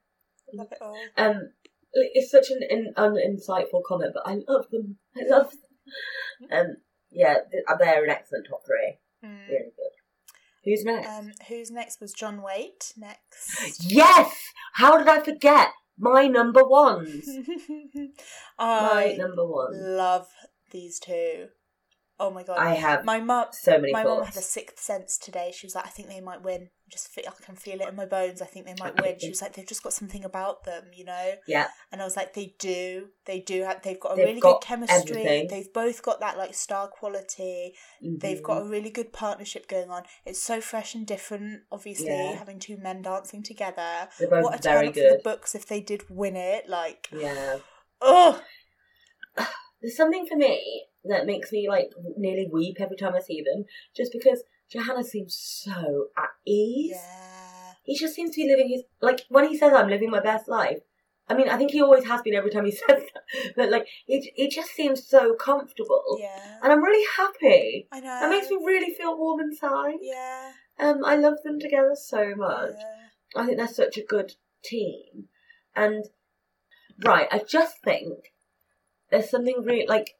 [0.53, 0.97] Love it all.
[1.17, 1.49] Um,
[1.93, 4.97] it's such an, an uninsightful comment, but I love them.
[5.17, 6.49] I love them.
[6.51, 6.77] Um,
[7.11, 7.35] yeah,
[7.79, 8.97] they're an excellent top three.
[9.23, 9.47] Mm.
[9.47, 9.91] Really good.
[10.65, 11.07] Who's next?
[11.09, 12.93] Um, who's next was John Whaite.
[12.97, 13.85] Next.
[13.91, 14.35] yes.
[14.73, 17.25] How did I forget my number ones?
[18.59, 19.97] My I number one.
[19.97, 20.27] love
[20.71, 21.47] these two.
[22.19, 22.57] Oh my god!
[22.57, 23.47] I have my mum.
[23.51, 24.35] so many My mum thoughts.
[24.35, 25.51] had a sixth sense today.
[25.53, 26.69] She was like, "I think they might win.
[26.87, 28.41] I just feel, I can feel it in my bones.
[28.41, 31.03] I think they might win." She was like, "They've just got something about them, you
[31.03, 33.09] know." Yeah, And I was like, "They do.
[33.25, 33.63] They do.
[33.63, 35.17] Have, they've got a They've really got good chemistry.
[35.17, 35.47] everything.
[35.47, 37.73] They've both got that like star quality.
[38.01, 38.67] They've got mm-hmm.
[38.67, 40.03] a really good partnership going on.
[40.25, 41.63] It's so fresh and different.
[41.71, 42.35] Obviously, Yeah.
[42.35, 44.07] having two men dancing together.
[44.19, 45.23] They're both what a very up for the good.
[45.23, 46.69] books if they did win it.
[46.69, 47.57] Like, Yeah.
[48.01, 48.41] oh,
[49.81, 53.65] There's something for me that makes me like nearly weep every time I see them,
[53.95, 56.95] just because Johannes seems so at ease.
[56.95, 60.21] yeah, He just seems to be living his like when he says I'm living my
[60.21, 60.79] best life.
[61.27, 63.87] I mean, I think he always has been every time he says that, but like
[64.07, 66.59] it, it just seems so comfortable, yeah.
[66.61, 67.87] and I'm really happy.
[67.91, 68.19] I know.
[68.19, 69.95] That makes me really feel warm inside.
[70.01, 70.51] Yeah.
[70.77, 72.73] Um, I love them together so much.
[72.77, 73.41] yeah.
[73.41, 75.29] I think they're such a good team.
[75.75, 76.05] And
[77.03, 78.33] right, I just think
[79.09, 80.11] there's something really like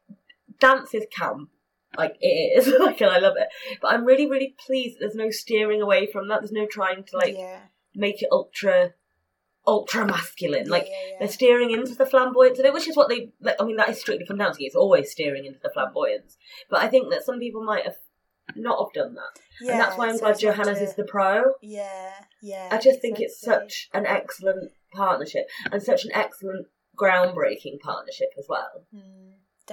[0.60, 1.50] dance is camp.
[1.96, 3.48] Like it is, like and I love it.
[3.80, 6.40] But I'm really, really pleased there's no steering away from that.
[6.40, 7.60] There's no trying to like yeah.
[7.94, 8.94] make it ultra
[9.66, 10.68] ultra masculine.
[10.68, 13.56] Like yeah, yeah, they're steering into the flamboyance of it, which is what they like
[13.60, 14.52] I mean that is strictly come down.
[14.58, 16.36] It's always steering into the flamboyance.
[16.70, 17.96] But I think that some people might have
[18.54, 19.40] not have done that.
[19.60, 21.42] and that's why I'm so glad Johannes is the pro.
[21.62, 22.68] Yeah, yeah.
[22.70, 26.66] I just think it's such an excellent partnership and such an excellent,
[26.96, 28.86] groundbreaking partnership as well.
[28.94, 29.32] Mm,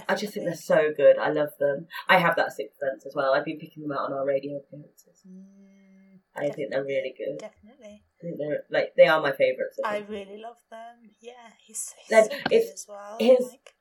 [0.09, 1.17] I just think they're so good.
[1.17, 1.87] I love them.
[2.09, 3.33] I have that sixth sense as well.
[3.33, 5.21] I've been picking them out on our radio appearances.
[5.27, 7.37] Mm, I think they're really good.
[7.39, 8.03] Definitely.
[8.19, 9.79] I think they're like they are my favourites.
[9.85, 11.11] I I really love them.
[11.21, 11.33] Yeah,
[11.65, 13.17] he's, he's Then so good as well.
[13.19, 13.75] his- like-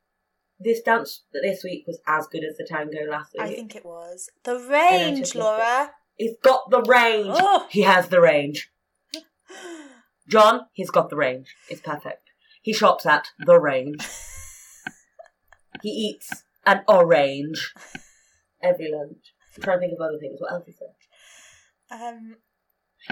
[0.59, 3.41] This dance this week was as good as the tango last week.
[3.43, 4.29] I think it was.
[4.43, 5.33] The range.
[5.35, 5.91] Laura.
[6.15, 7.29] He's got the range.
[7.31, 7.65] Oh.
[7.71, 8.69] He has the range.
[10.29, 11.55] John, he's got the range.
[11.69, 12.29] It's perfect.
[12.61, 14.07] He shops at the range.
[15.83, 17.73] he eats an orange
[18.63, 19.33] every lunch.
[19.55, 20.39] I'm trying to think of other things.
[20.39, 22.09] What else is there?
[22.09, 22.37] Um,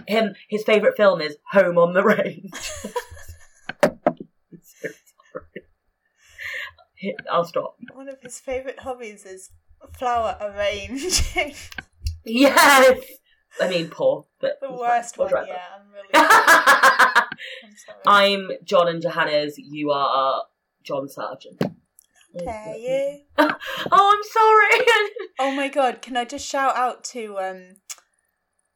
[0.08, 2.50] Him, his favourite film is Home on the Range.
[3.84, 3.98] I'm
[4.64, 5.66] so sorry.
[6.96, 7.76] He- I'll stop.
[7.94, 9.52] one of his favourite hobbies is
[9.98, 11.54] flower arranging.
[12.24, 13.04] Yes!
[13.60, 14.60] I mean, poor, but.
[14.62, 15.58] the worst one, yeah.
[15.76, 16.08] I'm really.
[16.14, 18.00] I'm sorry.
[18.06, 19.56] I'm John and Johannes.
[19.58, 20.44] You are
[20.84, 21.60] John Sergeant.
[22.36, 23.44] Okay, you.
[23.92, 24.88] oh, I'm sorry.
[25.40, 27.78] Oh my god, can I just shout out to um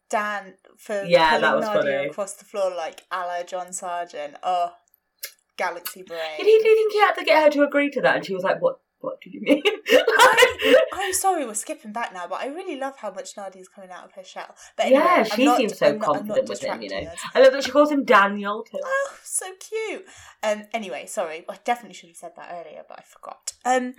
[0.10, 2.08] Dan for Yeah, pulling Nadiya funny.
[2.08, 4.36] across the floor like a John Sergeant.
[4.42, 4.72] Oh,
[5.58, 6.20] galaxy brain.
[6.38, 8.16] Did he, do you think he had to get her to agree to that?
[8.18, 8.80] And she was like, "What?
[9.06, 9.64] What do you mean?"
[10.94, 14.06] I'm sorry, we're skipping back now, but I really love how much Nadiya's coming out
[14.06, 14.56] of her shell.
[14.76, 16.82] But anyway, yeah, she not- seems so I'm not- not confident with him.
[16.82, 17.20] You know, us.
[17.34, 18.80] I love that she calls him Daniel too.
[18.84, 20.06] Oh, so cute.
[20.44, 20.64] Um.
[20.74, 23.54] Anyway, sorry, I definitely should have said that earlier, but I forgot.
[23.64, 23.96] Um.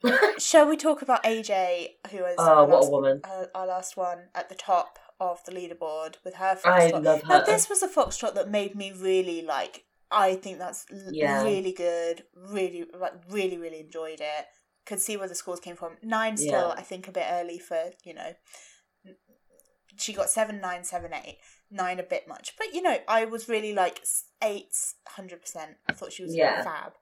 [0.38, 3.20] shall we talk about AJ, who is Oh, our, what a last, woman!
[3.24, 7.04] uh, our last one at the top of the leaderboard with her I foxtrot?
[7.04, 7.44] love Now, her.
[7.44, 9.82] this was a foxtrot that made me really like.
[10.10, 11.42] I think that's Yeah.
[11.44, 12.24] really good.
[12.34, 14.46] Really, like, really, really enjoyed it.
[14.86, 15.98] Could see where the scores came from.
[16.02, 16.74] Nine still, Yeah.
[16.76, 18.34] I think, a bit early for you know.
[19.96, 21.38] She got seven, nine, seven, eight.
[21.70, 24.02] Nine a bit much, but you know, I was really like
[24.42, 24.74] eight,
[25.08, 25.76] hundred percent.
[25.86, 26.62] I thought she was Yeah.
[26.64, 26.92] fab.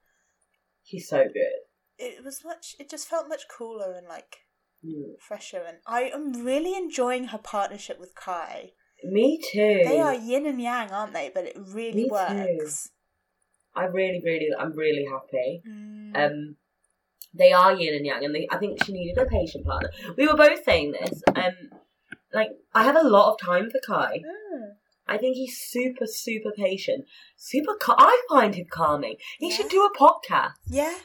[0.83, 1.53] She's so good.
[1.97, 2.75] It was much.
[2.79, 4.39] It just felt much cooler and like
[4.83, 5.19] Mm.
[5.21, 5.63] fresher.
[5.63, 8.73] And I am really enjoying her partnership with Kai.
[9.03, 9.81] Me too.
[9.85, 11.29] They are yin and yang, aren't they?
[11.29, 12.69] But it really Me too.
[13.77, 15.61] I really, really, I'm really happy.
[15.67, 16.15] Mm.
[16.17, 16.55] Um,
[17.33, 19.91] they are yin and yang, and they, I think she needed a patient partner.
[20.17, 21.21] We were both saying this.
[21.35, 21.53] Um,
[22.33, 24.17] like I have a lot of time for Kai.
[24.19, 24.69] Mm.
[25.07, 27.05] I think he's super, super patient.
[27.37, 27.75] Super.
[27.79, 29.15] Cal- I find him calming.
[29.39, 29.55] He Yeah.
[29.55, 30.53] should do a podcast.
[30.67, 30.97] Yeah,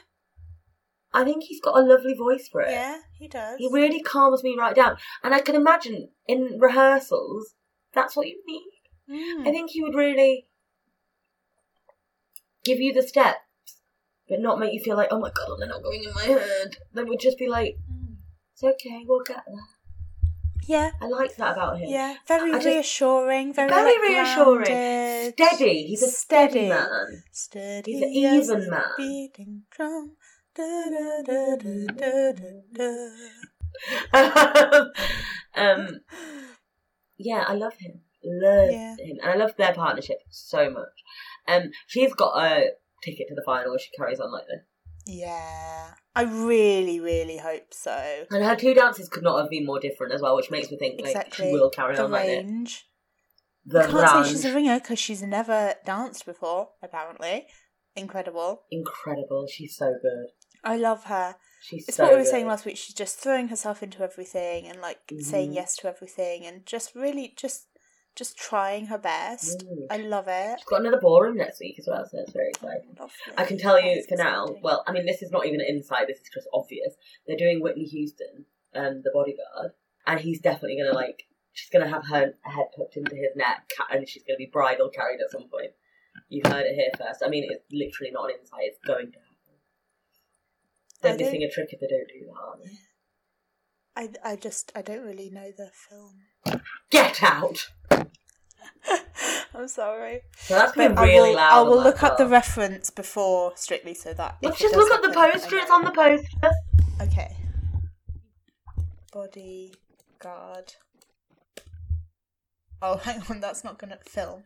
[1.13, 2.71] I think he's got a lovely voice for it.
[2.71, 3.57] yeah, he does.
[3.59, 7.53] He really calms me right down, and I can imagine in rehearsals
[7.93, 8.69] that's what you need.
[9.09, 9.47] Mm.
[9.47, 10.47] I think he would really
[12.63, 13.39] give you the steps,
[14.27, 16.77] but not make you feel like, oh my god, they're not going in my head.
[16.93, 17.77] They would just be like,
[18.53, 19.55] it's okay, we'll get there.
[20.65, 21.89] Yeah, I like that about him.
[21.89, 24.63] yeah, very just- reassuring, very, Very like, reassuring.
[24.63, 25.33] grounded.
[25.37, 25.83] Steady.
[25.87, 26.69] He's a steady, Steady.
[26.69, 27.23] man.
[27.31, 28.09] Steady He's an
[28.59, 28.83] even man.
[28.97, 30.15] beating drum.
[30.55, 33.09] Da, da, da, da, da, da,
[34.13, 34.85] da.
[35.55, 35.99] um,
[37.17, 38.01] yeah, I love him.
[38.23, 38.95] Love Yeah.
[38.95, 41.03] him, and I love their partnership so much.
[41.47, 42.71] Um, she's got a
[43.03, 44.61] ticket to the final if she carries on like this.
[45.05, 48.25] Yeah, I really, really hope so.
[48.31, 50.77] And her two dances could not have been more different as well, which makes me
[50.77, 51.47] think like Exactly.
[51.47, 52.37] she will carry The on like this.
[52.43, 52.85] range.
[53.65, 54.55] The I can't say she's a range.
[54.55, 56.69] ringer because she's never danced before.
[56.81, 57.47] Apparently,
[57.97, 58.63] incredible.
[58.71, 59.45] incredible.
[59.51, 60.27] She's so good.
[60.63, 61.35] I love her.
[61.61, 62.29] She's It's so what we were good.
[62.31, 62.77] saying last week.
[62.77, 65.55] She's just throwing herself into everything and like saying Mhm.
[65.55, 67.67] yes to everything and just really just
[68.15, 69.65] just trying her best.
[69.65, 69.87] Mm.
[69.89, 70.59] I love it.
[70.59, 72.95] She's got another ballroom next week as well, so it's very exciting.
[72.99, 73.15] Lovely.
[73.37, 74.47] I can tell you That's for now.
[74.61, 76.07] Well, I mean, this is not even an insight.
[76.07, 76.93] This is just obvious.
[77.27, 78.45] They're doing Whitney Houston,
[78.75, 79.71] um, the bodyguard,
[80.05, 81.23] and he's definitely gonna like.
[81.55, 85.19] She's gonna have her head tucked into his neck, and she's gonna be bridal carried
[85.21, 85.71] at some point.
[86.29, 87.23] You heard it here first.
[87.25, 88.61] I mean, it's literally not an insight.
[88.65, 89.57] It's going to happen.
[91.01, 92.39] They're I don't- missing a trick if they don't do that.
[92.39, 92.77] Aren't they?
[94.27, 96.21] I, I just I don't really know the film.
[96.89, 97.69] Get out!
[99.55, 100.21] I'm sorry.
[100.37, 101.51] So that's been But really I will, loud.
[101.51, 104.37] I will look up the reference before Strictly so that.
[104.41, 105.57] Let's just look at the poster.
[105.57, 106.51] It's on the poster.
[107.01, 107.35] Okay.
[109.11, 110.73] Bodyguard.
[112.81, 114.43] Oh, hang on, that's not gonna film.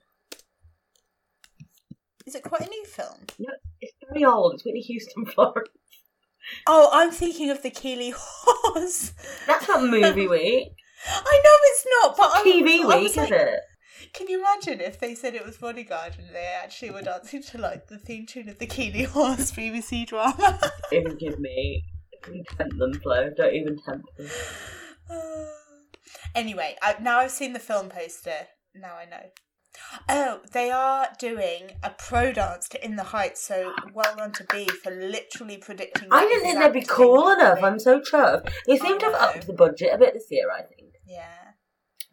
[2.28, 3.26] Is it quite a new film?
[3.40, 4.54] No, it's very old.
[4.56, 5.70] It's Whitney Houston, Florence.
[6.68, 9.14] Oh, I'm thinking of the Keeley Horse.
[9.48, 10.74] That's not movie week.
[11.06, 13.60] I know it's not, but I was- TV I week, was is like, it?
[14.14, 17.58] Can you imagine if they said it was Bodyguard and they actually were dancing to
[17.58, 20.60] like the theme tune of the Keeley Hawes BBC drama?
[20.92, 21.84] Even give me.
[22.24, 23.30] Don't tempt them, Flo.
[23.36, 24.28] Don't even tempt them.
[26.36, 28.48] anyway, I, now I've seen the film poster.
[28.76, 29.30] Now I know.
[30.10, 34.46] Oh, they are doing a pro dance to In the Heights, so well done to
[34.52, 36.08] B for literally predicting.
[36.12, 37.64] I didn't think they'd be cool enough.
[37.64, 38.50] I'm so chuffed.
[38.66, 39.20] They seem to have know.
[39.20, 40.87] upped the budget a bit this year, I think.
[41.08, 41.52] Yeah.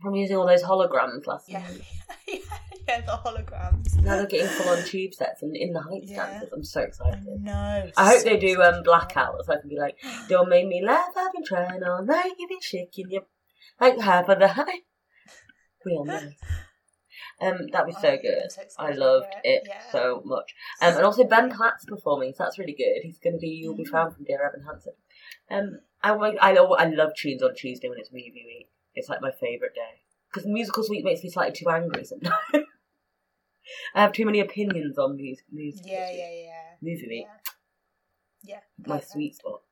[0.02, 1.66] From using all those holograms last Yeah.
[1.70, 1.80] year.
[2.28, 2.38] yeah,
[2.88, 3.94] yeah, the holograms.
[4.02, 6.26] Now they're getting full on tube sets and in the heights Yeah.
[6.26, 6.52] dances.
[6.52, 7.22] I'm so excited.
[7.40, 7.90] know.
[7.96, 9.96] I hope so they do um blackout so I can be like,
[10.28, 13.22] Don't make me laugh, I've been trying all night, you've been shaking your
[13.80, 14.80] like half of the high.
[15.84, 16.38] Real nice.
[17.40, 18.50] Um, that'd be so I'm good.
[18.52, 19.90] so I loved for it Yeah.
[19.90, 20.54] so much.
[20.80, 23.02] Um, and also Ben Platt's performing, so that's really good.
[23.02, 23.90] He's going to do "You'll Be Mm.
[23.90, 24.94] Found" from Dear Evan Hansen.
[25.50, 28.70] Um, I I love, I love tunes on Tuesday when it's movie week.
[28.94, 32.34] It's like my favourite day because musicals week makes me slightly too angry sometimes.
[33.94, 35.44] I have too many opinions on music.
[35.50, 36.62] music yeah, yeah, yeah.
[36.82, 37.26] Movie week,
[38.42, 38.56] Yeah.
[38.56, 38.86] Yeah.
[38.86, 39.62] my sweet spot.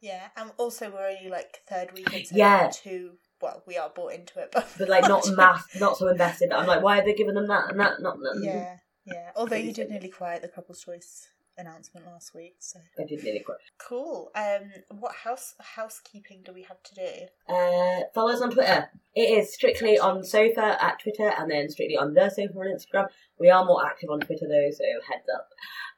[0.00, 2.70] Yeah, and also we're only like third week into Yeah.
[2.72, 3.12] two.
[3.40, 6.52] Well, we are bought into it, but But like not mass, not so invested.
[6.52, 8.00] I'm like, why are they giving them that and that?
[8.00, 8.40] Not that.
[8.42, 9.30] Yeah, yeah.
[9.36, 11.28] Although you did nearly at the couple's choice
[11.58, 13.56] announcement last week, so I did nearly cry.
[13.78, 14.30] cool.
[14.34, 17.54] Um, what house housekeeping do we have to do?
[17.54, 18.88] Uh, follow us on Twitter.
[19.14, 23.08] It is strictly on Sofa at Twitter and then strictly on the Sofa on Instagram.
[23.38, 25.48] We are more active on Twitter though, so heads up.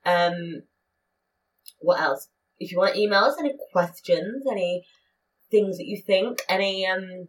[0.04, 0.62] Um,
[1.78, 2.28] what else?
[2.58, 4.84] If you want to email us any questions, any
[5.50, 7.28] things that you think, any um,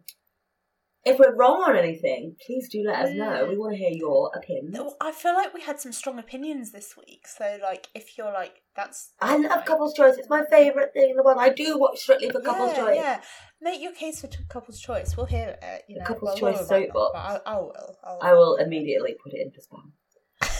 [1.04, 3.46] if we're wrong on anything, please do let us know.
[3.46, 4.74] We want to hear your opinions.
[4.74, 7.26] No, I feel like we had some strong opinions this week.
[7.26, 10.16] So, like, if you're like, that's I love like- Couples Choice.
[10.16, 11.38] It's my favourite thing in the world.
[11.40, 12.96] I do watch strictly for Couples yeah, Choice.
[12.96, 13.20] Yeah,
[13.60, 15.16] make your case for couple's choice.
[15.16, 15.84] We'll hear it.
[15.88, 17.10] You know, Couple's well, Choice soapbox.
[17.12, 17.96] but I, I will.
[18.02, 19.92] I'll, I will immediately put it into spam.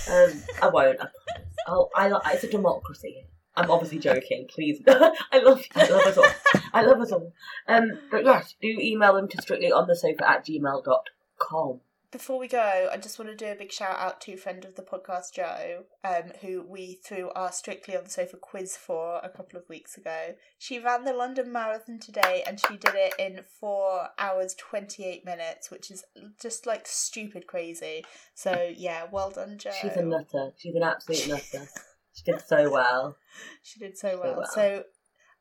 [0.07, 1.01] Um, I won't.
[1.01, 1.07] I.
[1.66, 3.26] I'll, I, it's a democracy.
[3.57, 4.46] I'm obviously joking.
[4.48, 5.66] Please, I love you.
[5.74, 6.26] I love us all.
[6.72, 7.32] I love us all.
[7.68, 11.80] Um, but yes, do email them to strictly on the sofa at gmail.com.
[12.14, 14.64] Before we go, I just want to do a big shout out to a friend
[14.64, 19.18] of the podcast, Jo, um, who we threw our Strictly on the Sofa quiz for
[19.24, 20.36] a couple of weeks ago.
[20.57, 25.72] She ran the London Marathon today and she did it in 4 hours 28 minutes,
[25.72, 26.05] which is
[26.40, 28.05] just like stupid crazy.
[28.32, 29.72] So, yeah, well done, Jo.
[29.82, 30.52] She's a nutter.
[30.57, 31.66] She's an absolute nutter.
[32.14, 33.16] She did so well.
[33.62, 34.37] She did so well.
[34.37, 34.51] well.
[34.53, 34.85] So,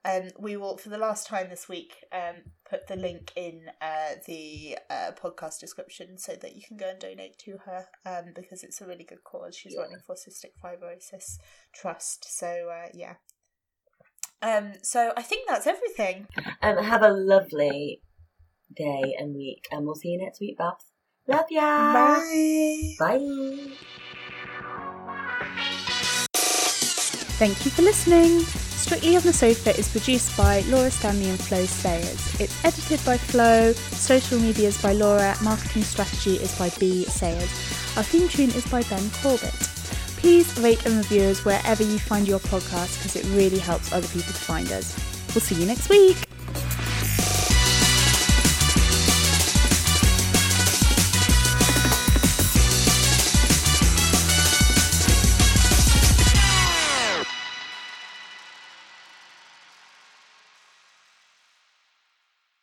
[0.06, 2.36] um, we will, for the last time this week, um,
[2.70, 7.00] put the link in uh, the uh, podcast description so that you can go and
[7.00, 9.56] donate to her um, because it's a really good cause.
[9.56, 9.84] She's Yeah.
[9.84, 11.38] running for Cystic Fibrosis
[11.74, 12.26] Trust.
[12.38, 13.16] So, uh, yeah.
[14.41, 16.28] Um, so, I think that's everything.
[16.62, 18.02] Um, have a lovely
[18.76, 20.84] day and week, and we'll see you next week, Babs.
[21.28, 21.94] Love ya.
[21.94, 22.96] Bye.
[23.00, 23.78] Bye.
[27.40, 28.40] Thank you for listening.
[28.40, 32.40] Strictly on the Sofa is produced by Laura Stanley and Flo Sayers.
[32.40, 37.50] It's edited by Flo, social media is by Laura, marketing strategy is by B Sayers.
[37.98, 39.54] Our theme tune is by Ben Corbett.
[40.18, 44.08] Please rate and review us wherever you find your podcast because it really helps other
[44.08, 44.96] people to find us.
[45.34, 46.18] We'll see you next week.